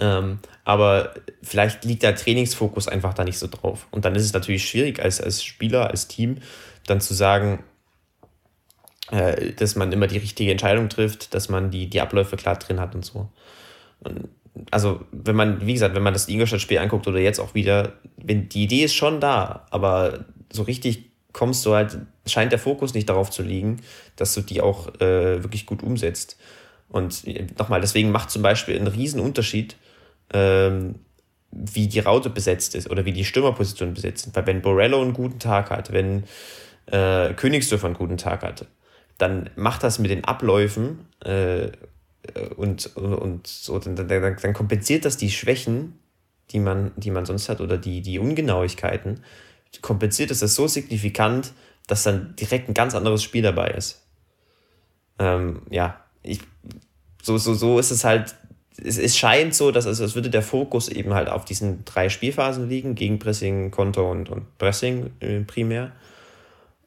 [0.00, 3.86] Ähm, aber vielleicht liegt der Trainingsfokus einfach da nicht so drauf.
[3.90, 6.42] Und dann ist es natürlich schwierig als, als Spieler, als Team,
[6.86, 7.64] dann zu sagen,
[9.10, 12.80] äh, dass man immer die richtige Entscheidung trifft, dass man die, die Abläufe klar drin
[12.80, 13.30] hat und so.
[14.00, 14.28] Und
[14.70, 18.50] also, wenn man, wie gesagt, wenn man das Ingolstadt-Spiel anguckt oder jetzt auch wieder, wenn,
[18.50, 21.96] die Idee ist schon da, aber so richtig kommst du halt,
[22.26, 23.80] scheint der Fokus nicht darauf zu liegen,
[24.16, 26.38] dass du die auch äh, wirklich gut umsetzt.
[26.88, 27.24] Und
[27.58, 29.76] nochmal, deswegen macht zum Beispiel einen riesen Unterschied,
[30.32, 30.96] ähm,
[31.50, 34.36] wie die Raute besetzt ist oder wie die Stürmerposition besetzt ist.
[34.36, 36.24] Weil wenn Borello einen guten Tag hat, wenn
[36.86, 38.66] äh, Königsdörfer einen guten Tag hatte,
[39.18, 41.68] dann macht das mit den Abläufen äh,
[42.56, 45.98] und, und so, dann, dann, dann kompensiert das die Schwächen,
[46.50, 49.20] die man, die man sonst hat oder die, die Ungenauigkeiten,
[49.82, 51.52] kompensiert es das so signifikant,
[51.90, 54.06] dass dann direkt ein ganz anderes Spiel dabei ist.
[55.18, 56.40] Ähm, ja, ich,
[57.22, 58.34] so, so, so ist es halt,
[58.82, 62.08] es, es scheint so, dass es, als würde der Fokus eben halt auf diesen drei
[62.08, 65.92] Spielphasen liegen, Gegenpressing, Konter und, und Pressing äh, primär.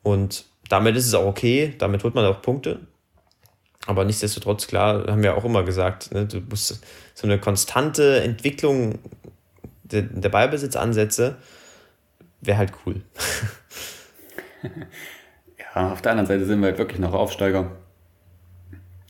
[0.03, 2.79] Und damit ist es auch okay, damit holt man auch Punkte.
[3.85, 6.81] Aber nichtsdestotrotz, klar, haben wir auch immer gesagt, ne, du musst
[7.13, 8.99] so eine konstante Entwicklung
[9.83, 11.35] der, der Ballbesitzansätze
[12.39, 13.01] wäre halt cool.
[15.75, 17.71] ja, auf der anderen Seite sind wir halt wirklich noch Aufsteiger.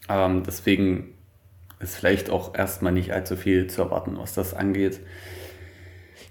[0.10, 1.14] Ähm, deswegen
[1.80, 5.00] ist vielleicht auch erstmal nicht allzu viel zu erwarten, was das angeht.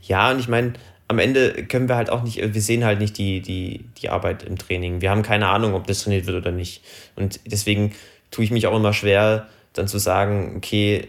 [0.02, 0.74] Ja, und ich meine,
[1.08, 4.42] am Ende können wir halt auch nicht, wir sehen halt nicht die, die, die Arbeit
[4.42, 5.00] im Training.
[5.00, 6.82] Wir haben keine Ahnung, ob das trainiert wird oder nicht.
[7.16, 7.92] Und deswegen
[8.30, 11.08] tue ich mich auch immer schwer, dann zu sagen, okay,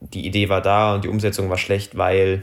[0.00, 2.42] die Idee war da und die Umsetzung war schlecht, weil,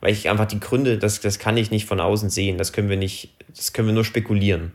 [0.00, 2.58] weil ich einfach die Gründe, das, das kann ich nicht von außen sehen.
[2.58, 4.72] Das können wir nicht, das können wir nur spekulieren.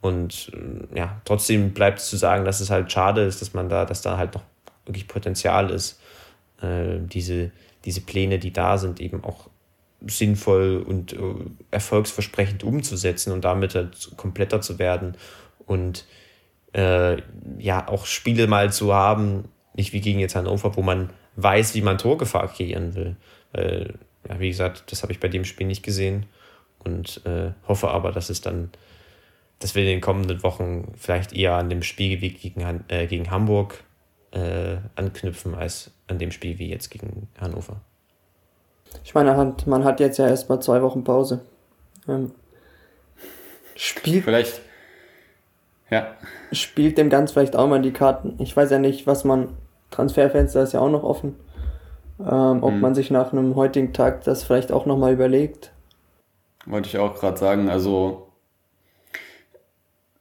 [0.00, 0.52] Und
[0.94, 4.02] ja, trotzdem bleibt es zu sagen, dass es halt schade ist, dass man da, dass
[4.02, 4.42] da halt noch
[4.84, 6.00] wirklich Potenzial ist,
[6.62, 7.50] äh, diese,
[7.84, 9.48] diese Pläne, die da sind, eben auch
[10.06, 11.18] sinnvoll und äh,
[11.70, 15.16] erfolgsversprechend umzusetzen und damit halt kompletter zu werden
[15.66, 16.04] und
[16.72, 17.16] äh,
[17.58, 21.82] ja auch Spiele mal zu haben, nicht wie gegen jetzt Hannover, wo man weiß, wie
[21.82, 23.16] man Torgefahr kreieren will.
[23.52, 23.92] Äh,
[24.28, 26.26] ja, wie gesagt, das habe ich bei dem Spiel nicht gesehen
[26.84, 28.70] und äh, hoffe aber, dass es dann,
[29.58, 33.30] dass wir in den kommenden Wochen vielleicht eher an dem Spiel wie gegen, äh, gegen
[33.30, 33.84] Hamburg
[34.32, 37.80] äh, anknüpfen, als an dem Spiel wie jetzt gegen Hannover.
[39.04, 41.40] Ich meine, man hat jetzt ja erst mal zwei Wochen Pause.
[42.08, 42.32] Ähm,
[43.74, 44.24] spielt.
[44.24, 44.60] Vielleicht.
[45.90, 46.16] Ja.
[46.52, 48.36] Spielt dem ganz vielleicht auch mal die Karten.
[48.38, 49.56] Ich weiß ja nicht, was man.
[49.90, 51.36] Transferfenster ist ja auch noch offen.
[52.20, 52.80] Ähm, ob hm.
[52.80, 55.72] man sich nach einem heutigen Tag das vielleicht auch nochmal überlegt.
[56.64, 57.68] Wollte ich auch gerade sagen.
[57.68, 58.28] Also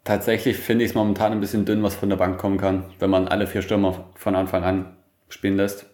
[0.04, 3.10] tatsächlich finde ich es momentan ein bisschen dünn, was von der Bank kommen kann, wenn
[3.10, 4.98] man alle vier Stürmer von Anfang an
[5.30, 5.86] spielen lässt.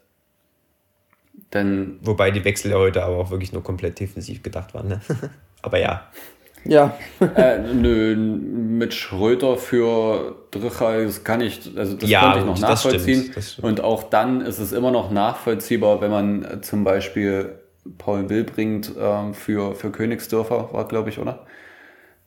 [1.54, 4.88] Denn Wobei die Wechsel ja heute aber auch wirklich nur komplett defensiv gedacht waren.
[4.88, 5.02] Ne?
[5.62, 6.10] aber ja.
[6.66, 6.98] Ja.
[7.36, 12.60] äh, nö, mit Schröter für Drichal, das kann ich, also das ja, konnte ich noch
[12.60, 13.32] nachvollziehen.
[13.34, 17.60] Das stimmt, Und auch dann ist es immer noch nachvollziehbar, wenn man äh, zum Beispiel
[17.98, 21.46] Paul Will bringt ähm, für, für Königsdörfer, war glaube ich, oder?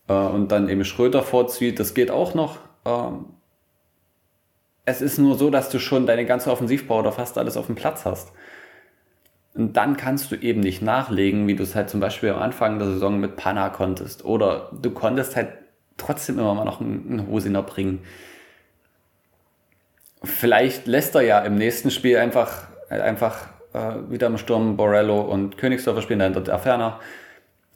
[0.08, 2.58] Äh, und dann eben Schröter vorzieht, das geht auch noch.
[2.84, 3.26] Ähm,
[4.84, 7.74] es ist nur so, dass du schon deine ganze Offensivbau oder fast alles auf dem
[7.74, 8.32] Platz hast.
[9.54, 12.78] Und dann kannst du eben nicht nachlegen, wie du es halt zum Beispiel am Anfang
[12.78, 14.24] der Saison mit Panna konntest.
[14.24, 15.48] Oder du konntest halt
[15.96, 18.00] trotzdem immer mal noch einen Hosiner bringen.
[20.24, 25.58] Vielleicht lässt er ja im nächsten Spiel einfach, einfach äh, wieder im Sturm Borello und
[25.58, 26.98] Königsdorfer spielen, dann dort Ferner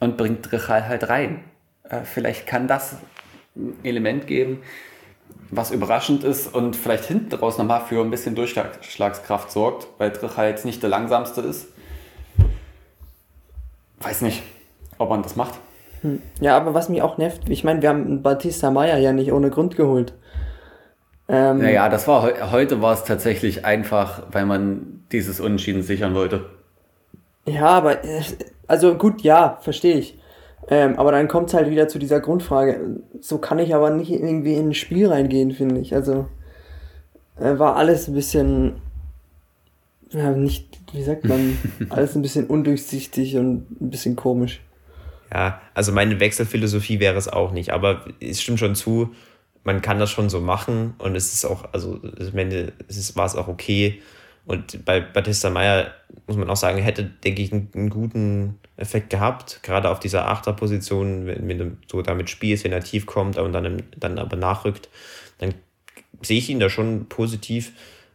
[0.00, 1.44] und bringt Richal halt rein.
[1.84, 2.96] Äh, vielleicht kann das
[3.54, 4.62] ein Element geben,
[5.50, 10.46] was überraschend ist und vielleicht hinten raus nochmal für ein bisschen Durchschlagskraft sorgt, weil Dricha
[10.46, 11.68] jetzt nicht der langsamste ist.
[14.00, 14.42] Weiß nicht,
[14.98, 15.54] ob man das macht.
[16.02, 16.22] Hm.
[16.40, 19.50] Ja, aber was mich auch nervt, ich meine, wir haben Batista Meyer ja nicht ohne
[19.50, 20.12] Grund geholt.
[21.28, 26.46] Ähm, naja, das war heute war es tatsächlich einfach, weil man dieses Unentschieden sichern wollte.
[27.46, 28.22] Ja, aber äh,
[28.66, 30.18] also gut, ja, verstehe ich.
[30.66, 33.00] Ähm, aber dann kommt es halt wieder zu dieser Grundfrage.
[33.20, 35.94] So kann ich aber nicht irgendwie in ein Spiel reingehen, finde ich.
[35.94, 36.26] Also
[37.38, 38.80] äh, war alles ein bisschen,
[40.10, 41.56] ja, nicht, wie sagt man,
[41.88, 44.60] alles ein bisschen undurchsichtig und ein bisschen komisch.
[45.32, 49.14] Ja, also meine Wechselphilosophie wäre es auch nicht, aber es stimmt schon zu,
[49.62, 52.72] man kann das schon so machen und es ist auch, also am Ende
[53.14, 54.00] war es auch okay.
[54.48, 55.92] Und bei Batista Meyer
[56.26, 61.26] muss man auch sagen, hätte, denke ich, einen, guten Effekt gehabt, gerade auf dieser Achterposition,
[61.26, 64.88] wenn, wenn du so damit spielst, wenn er tief kommt und dann, dann aber nachrückt,
[65.36, 65.52] dann
[66.22, 67.72] sehe ich ihn da schon positiv.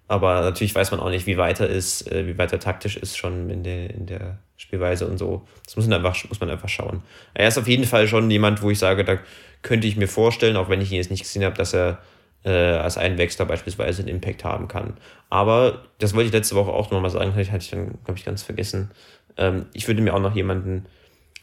[0.08, 2.98] Aber natürlich weiß man auch nicht, wie weit er ist, äh, wie weit er taktisch
[2.98, 5.48] ist schon in der, in der Spielweise und so.
[5.66, 7.04] Das muss man, einfach, muss man einfach schauen.
[7.36, 9.20] Er ist auf jeden Fall schon jemand, wo ich sage, da
[9.62, 12.00] könnte ich mir vorstellen, auch wenn ich ihn jetzt nicht gesehen habe, dass er
[12.44, 14.98] äh, als Einwechsler beispielsweise einen Impact haben kann.
[15.30, 18.44] Aber das wollte ich letzte Woche auch nochmal sagen, hatte ich dann, glaube ich, ganz
[18.44, 18.91] vergessen.
[19.38, 20.86] Ähm, ich würde mir auch noch jemanden,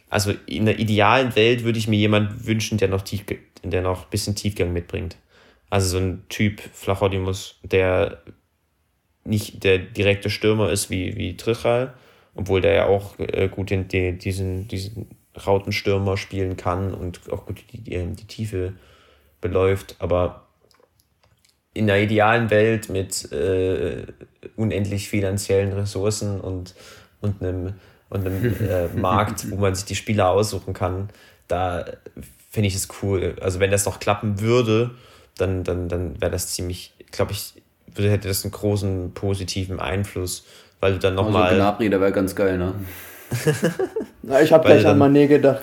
[0.08, 3.24] also in der idealen Welt würde ich mir jemanden wünschen, der noch tief,
[3.62, 5.16] der noch ein bisschen Tiefgang mitbringt.
[5.70, 8.22] Also so ein Typ Flachodimus, der
[9.24, 11.94] nicht der direkte Stürmer ist wie, wie Trichal,
[12.34, 15.08] obwohl der ja auch äh, gut den, den, diesen, diesen
[15.46, 18.74] Rautenstürmer spielen kann und auch gut die, die, die Tiefe
[19.40, 20.49] beläuft, aber
[21.74, 24.06] in der idealen Welt mit äh,
[24.56, 26.74] unendlich finanziellen Ressourcen und,
[27.20, 27.74] und einem,
[28.08, 31.10] und einem äh, Markt, wo man sich die Spieler aussuchen kann,
[31.48, 31.84] da
[32.50, 33.36] finde ich es cool.
[33.40, 34.90] Also wenn das noch klappen würde,
[35.38, 37.54] dann, dann, dann wäre das ziemlich, glaube ich,
[37.94, 40.44] würde, hätte das einen großen positiven Einfluss,
[40.80, 41.44] weil du dann nochmal.
[41.44, 42.74] Also Gnabry, der wäre ganz geil, ne?
[44.22, 45.62] Na, ich habe gleich an Mané gedacht.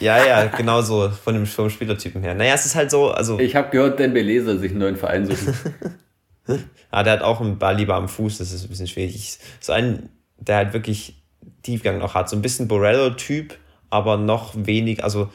[0.00, 2.34] Ja, ja, genau so, von dem, vom Spielertypen her.
[2.34, 3.38] Naja, es ist halt so, also...
[3.38, 5.54] Ich habe gehört, Dembele soll sich einen neuen Verein suchen.
[6.90, 9.38] ah, der hat auch einen Ball lieber am Fuß, das ist ein bisschen schwierig.
[9.60, 11.22] So ein, der halt wirklich
[11.62, 12.28] Tiefgang noch hat.
[12.28, 13.56] So ein bisschen Borello-Typ,
[13.90, 15.30] aber noch wenig, also...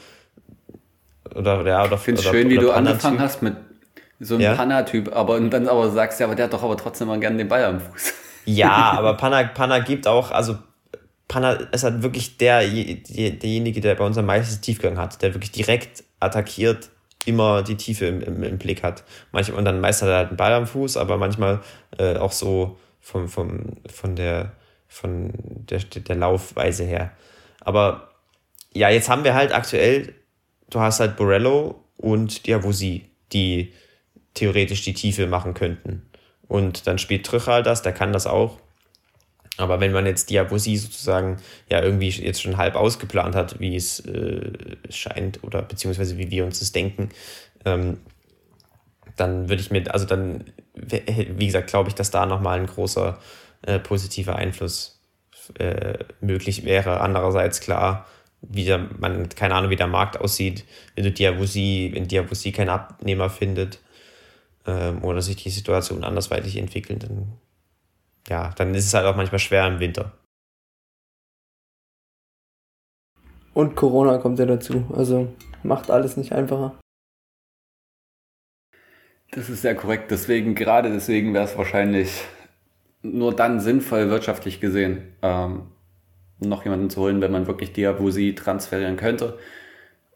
[1.34, 3.56] Oder, ja, oder, ich finde es schön, wie du angefangen hast mit
[4.18, 4.54] so einem ja?
[4.54, 7.38] Panna-Typ, aber und dann aber sagst, ja, aber der hat doch aber trotzdem mal gerne
[7.38, 8.12] den Ball am Fuß.
[8.44, 10.58] Ja, aber Panna, Panna gibt auch, also
[11.30, 15.52] Panna ist halt wirklich der, derjenige, der bei uns am meisten Tiefgang hat, der wirklich
[15.52, 16.90] direkt attackiert,
[17.24, 19.04] immer die Tiefe im, im, im Blick hat.
[19.30, 21.60] Manchmal, und dann meist hat er halt einen Ball am Fuß, aber manchmal
[21.98, 24.54] äh, auch so vom, vom, von der,
[24.88, 25.30] von
[25.70, 27.12] der, der Laufweise her.
[27.60, 28.10] Aber
[28.72, 30.12] ja, jetzt haben wir halt aktuell,
[30.68, 33.72] du hast halt Borello und Diavosi, die
[34.34, 36.10] theoretisch die Tiefe machen könnten.
[36.48, 38.58] Und dann spielt Trüchal das, der kann das auch.
[39.60, 41.38] Aber wenn man jetzt Diabosie sozusagen
[41.68, 44.52] ja irgendwie jetzt schon halb ausgeplant hat, wie es äh,
[44.88, 47.10] scheint, oder beziehungsweise wie wir uns das denken,
[47.64, 47.98] ähm,
[49.16, 50.44] dann würde ich mir, also dann,
[50.74, 53.18] wie gesagt, glaube ich, dass da nochmal ein großer
[53.62, 55.00] äh, positiver Einfluss
[55.58, 57.00] äh, möglich wäre.
[57.00, 58.06] Andererseits klar,
[58.40, 62.70] wie der, man, keine Ahnung, wie der Markt aussieht, wenn du Diabosie, wenn Diabosie keinen
[62.70, 63.80] Abnehmer findet
[64.66, 67.32] ähm, oder sich die Situation andersweitig entwickelt, dann
[68.28, 70.12] ja, dann ist es halt auch manchmal schwer im Winter.
[73.54, 74.84] Und Corona kommt ja dazu.
[74.94, 75.28] Also
[75.62, 76.74] macht alles nicht einfacher.
[79.32, 80.10] Das ist sehr korrekt.
[80.10, 82.22] Deswegen, gerade deswegen wäre es wahrscheinlich
[83.02, 85.62] nur dann sinnvoll, wirtschaftlich gesehen, ähm,
[86.38, 89.38] noch jemanden zu holen, wenn man wirklich Diabusi transferieren könnte.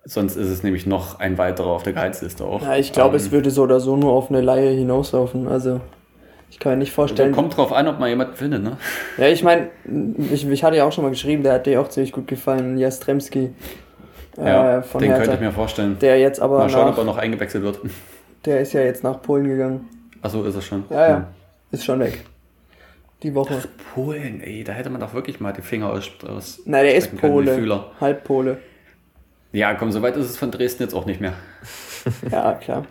[0.05, 2.63] Sonst ist es nämlich noch ein weiterer auf der Gehaltsliste auch.
[2.63, 5.49] Ja, ich glaube, ähm, es würde so oder so nur auf eine Laie hinauslaufen.
[5.49, 5.81] Also
[6.55, 7.31] ich kann mir nicht vorstellen.
[7.31, 8.77] Also kommt drauf an, ob man jemanden findet, ne?
[9.19, 9.71] Ja, ich meine,
[10.33, 12.79] ich, ich hatte ja auch schon mal geschrieben, der hat dir auch ziemlich gut gefallen,
[12.79, 13.51] Jastremski.
[14.39, 15.99] Äh, ja, von den Hertha, könnte ich mir vorstellen.
[16.01, 16.59] Der jetzt aber.
[16.59, 17.81] Mal schauen, nach, ob er noch eingewechselt wird.
[18.45, 19.89] Der ist ja jetzt nach Polen gegangen.
[20.23, 20.85] Achso, ist er schon.
[20.91, 21.17] Ja, ja.
[21.17, 21.25] Hm.
[21.73, 22.25] Ist schon weg.
[23.25, 23.57] Die Woche.
[23.59, 26.09] Ach, Polen, ey, da hätte man doch wirklich mal die Finger aus.
[26.25, 27.85] aus Nein, der ist Pole.
[28.01, 28.59] Halb Pole.
[29.51, 31.33] Ja, komm, so weit ist es von Dresden jetzt auch nicht mehr.
[32.31, 32.85] ja, klar.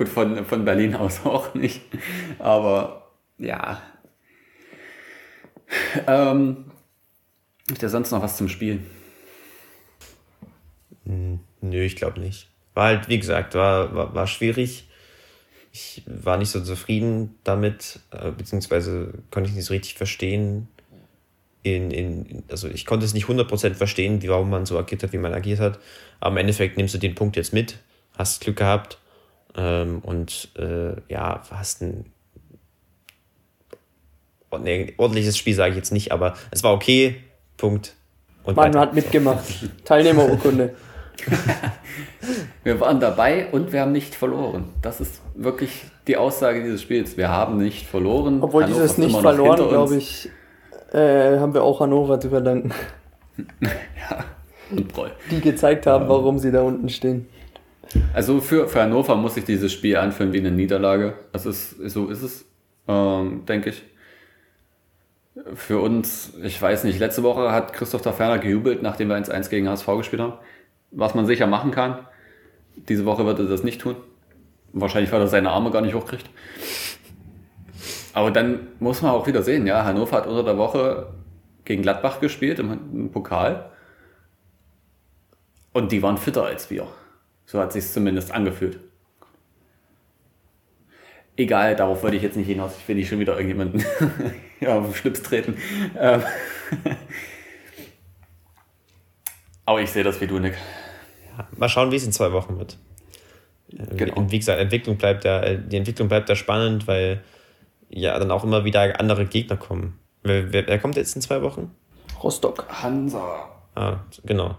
[0.00, 1.82] Gut, von, von Berlin aus auch nicht.
[2.38, 3.82] Aber ja.
[6.06, 6.70] Ähm,
[7.70, 8.80] ist ja sonst noch was zum Spiel?
[11.04, 12.48] Hm, nö, ich glaube nicht.
[12.72, 14.88] War halt, wie gesagt, war, war, war schwierig.
[15.70, 20.68] Ich war nicht so zufrieden damit, äh, beziehungsweise konnte ich nicht so richtig verstehen.
[21.62, 25.18] In, in, also ich konnte es nicht 100% verstehen, warum man so agiert hat, wie
[25.18, 25.78] man agiert hat.
[26.20, 27.76] Aber im Endeffekt nimmst du den Punkt jetzt mit,
[28.16, 28.96] hast Glück gehabt
[29.56, 32.06] ähm, und äh, ja, hast ein
[34.58, 37.16] nee, ordentliches Spiel, sage ich jetzt nicht, aber es war okay.
[37.56, 37.94] Punkt.
[38.44, 38.80] Und Man weiter.
[38.80, 39.44] hat mitgemacht.
[39.84, 40.74] Teilnehmerurkunde.
[42.64, 44.64] wir waren dabei und wir haben nicht verloren.
[44.80, 47.18] Das ist wirklich die Aussage dieses Spiels.
[47.18, 48.42] Wir haben nicht verloren.
[48.42, 50.30] Obwohl Hannover dieses nicht verloren, glaube ich,
[50.92, 52.72] äh, haben wir auch Hannover zu verdanken.
[53.60, 54.24] ja.
[55.30, 57.26] Die gezeigt haben, warum sie da unten stehen.
[58.12, 61.14] Also für, für Hannover muss sich dieses Spiel anfühlen wie eine Niederlage.
[61.32, 62.44] Das ist, so ist es,
[62.86, 63.82] ähm, denke ich.
[65.54, 69.68] Für uns, ich weiß nicht, letzte Woche hat Christoph Taferner gejubelt, nachdem wir 1-1 gegen
[69.68, 70.34] HSV gespielt haben.
[70.90, 72.06] Was man sicher machen kann.
[72.76, 73.96] Diese Woche wird er das nicht tun.
[74.72, 76.28] Wahrscheinlich, weil er seine Arme gar nicht hochkriegt.
[78.12, 81.12] Aber dann muss man auch wieder sehen, ja, Hannover hat unter der Woche
[81.64, 83.70] gegen Gladbach gespielt im, im Pokal.
[85.72, 86.88] Und die waren fitter als wir.
[87.50, 88.78] So hat sich zumindest angefühlt.
[91.36, 92.76] Egal, darauf wollte ich jetzt nicht hinaus.
[92.78, 93.84] Ich will nicht schon wieder irgendjemanden
[94.60, 95.56] ja, auf den Schlips treten.
[95.98, 96.22] Ähm
[99.64, 100.56] Aber ich sehe das wie du, Nick.
[101.36, 102.78] Ja, mal schauen, wie es in zwei Wochen wird.
[103.72, 104.30] Äh, genau.
[104.30, 107.24] Wie gesagt, Entwicklung bleibt da, äh, die Entwicklung bleibt da spannend, weil
[107.88, 109.98] ja dann auch immer wieder andere Gegner kommen.
[110.22, 111.74] Wer, wer, wer kommt jetzt in zwei Wochen?
[112.22, 112.68] Rostock.
[112.68, 113.50] Hansa.
[113.74, 114.56] Ah, genau.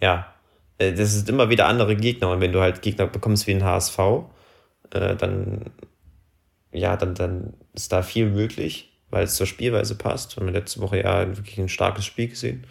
[0.00, 0.33] Ja,
[0.78, 2.30] das ist immer wieder andere Gegner.
[2.30, 3.98] Und wenn du halt Gegner bekommst wie ein HSV,
[4.90, 5.70] äh, dann,
[6.72, 10.40] ja, dann, dann ist da viel möglich, weil es zur Spielweise passt.
[10.40, 12.66] Wir letzte Woche ja wirklich ein starkes Spiel gesehen.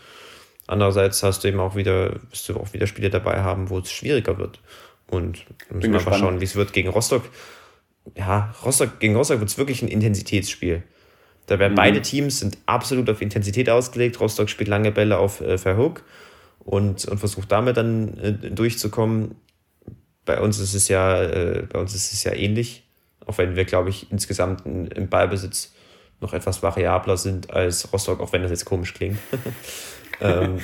[0.68, 3.92] Andererseits hast du eben auch wieder, wirst du auch wieder Spiele dabei haben, wo es
[3.92, 4.60] schwieriger wird.
[5.08, 7.24] Und müssen wir mal schauen, wie es wird gegen Rostock.
[8.16, 10.84] Ja, Rostock, gegen Rostock wird es wirklich ein Intensitätsspiel.
[11.48, 11.78] Da werden mhm.
[11.78, 14.20] beide Teams sind absolut auf Intensität ausgelegt.
[14.20, 16.04] Rostock spielt lange Bälle auf äh, Verhook
[16.66, 19.36] und, und versucht damit dann äh, durchzukommen.
[20.26, 22.88] Bei uns ist es ja, äh, bei uns ist es ja ähnlich,
[23.26, 25.74] auch wenn wir, glaube ich, insgesamt im Ballbesitz
[26.22, 29.18] noch etwas variabler sind als Rostock, auch wenn das jetzt komisch klingt.
[30.22, 30.60] ähm,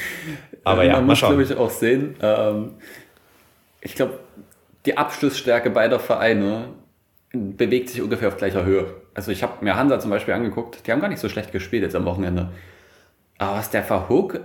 [0.63, 1.37] aber ja, Man mal muss, schauen.
[1.37, 2.73] glaube ich, auch sehen, ähm,
[3.81, 4.19] ich glaube,
[4.85, 6.69] die Abschlussstärke beider Vereine
[7.31, 8.93] bewegt sich ungefähr auf gleicher Höhe.
[9.13, 11.83] Also ich habe mir Hansa zum Beispiel angeguckt, die haben gar nicht so schlecht gespielt
[11.83, 12.51] jetzt am Wochenende.
[13.37, 14.39] Aber was der Verhook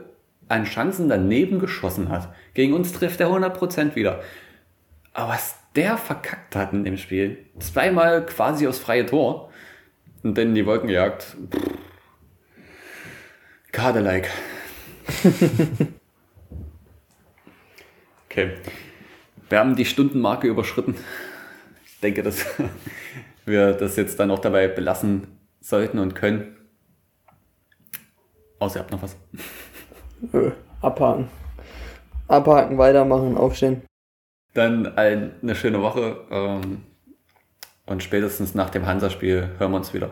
[0.49, 4.23] an Chancen daneben geschossen hat, gegen uns trifft er 100% wieder.
[5.13, 9.51] Aber was der verkackt hat in dem Spiel, zweimal quasi aufs freie Tor
[10.23, 11.37] und dann die Wolken gejagt.
[11.51, 11.71] Pff.
[13.73, 14.31] Kader-like.
[18.35, 18.57] Okay.
[19.49, 20.97] Wir haben die Stundenmarke überschritten.
[21.87, 22.45] Ich denke, dass
[23.47, 25.29] wir das jetzt dann auch dabei belassen
[25.61, 26.57] sollten und können.
[28.59, 29.17] Außer ihr habt noch was.
[30.33, 31.29] Nö, abhaken.
[32.29, 33.83] Abhaken, weitermachen, aufstehen.
[34.55, 36.17] Dann allen eine schöne Woche.
[36.31, 36.83] ähm,
[37.87, 40.11] Und spätestens nach dem Hansa-Spiel hören wir uns wieder.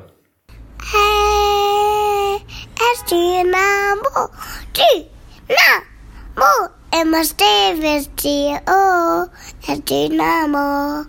[0.80, 2.40] Hey,
[2.92, 4.28] es Dynamo,
[4.76, 6.68] Dynamo,
[7.00, 8.02] immer stehen wir
[8.68, 9.24] oh,
[9.66, 11.06] es Dynamo.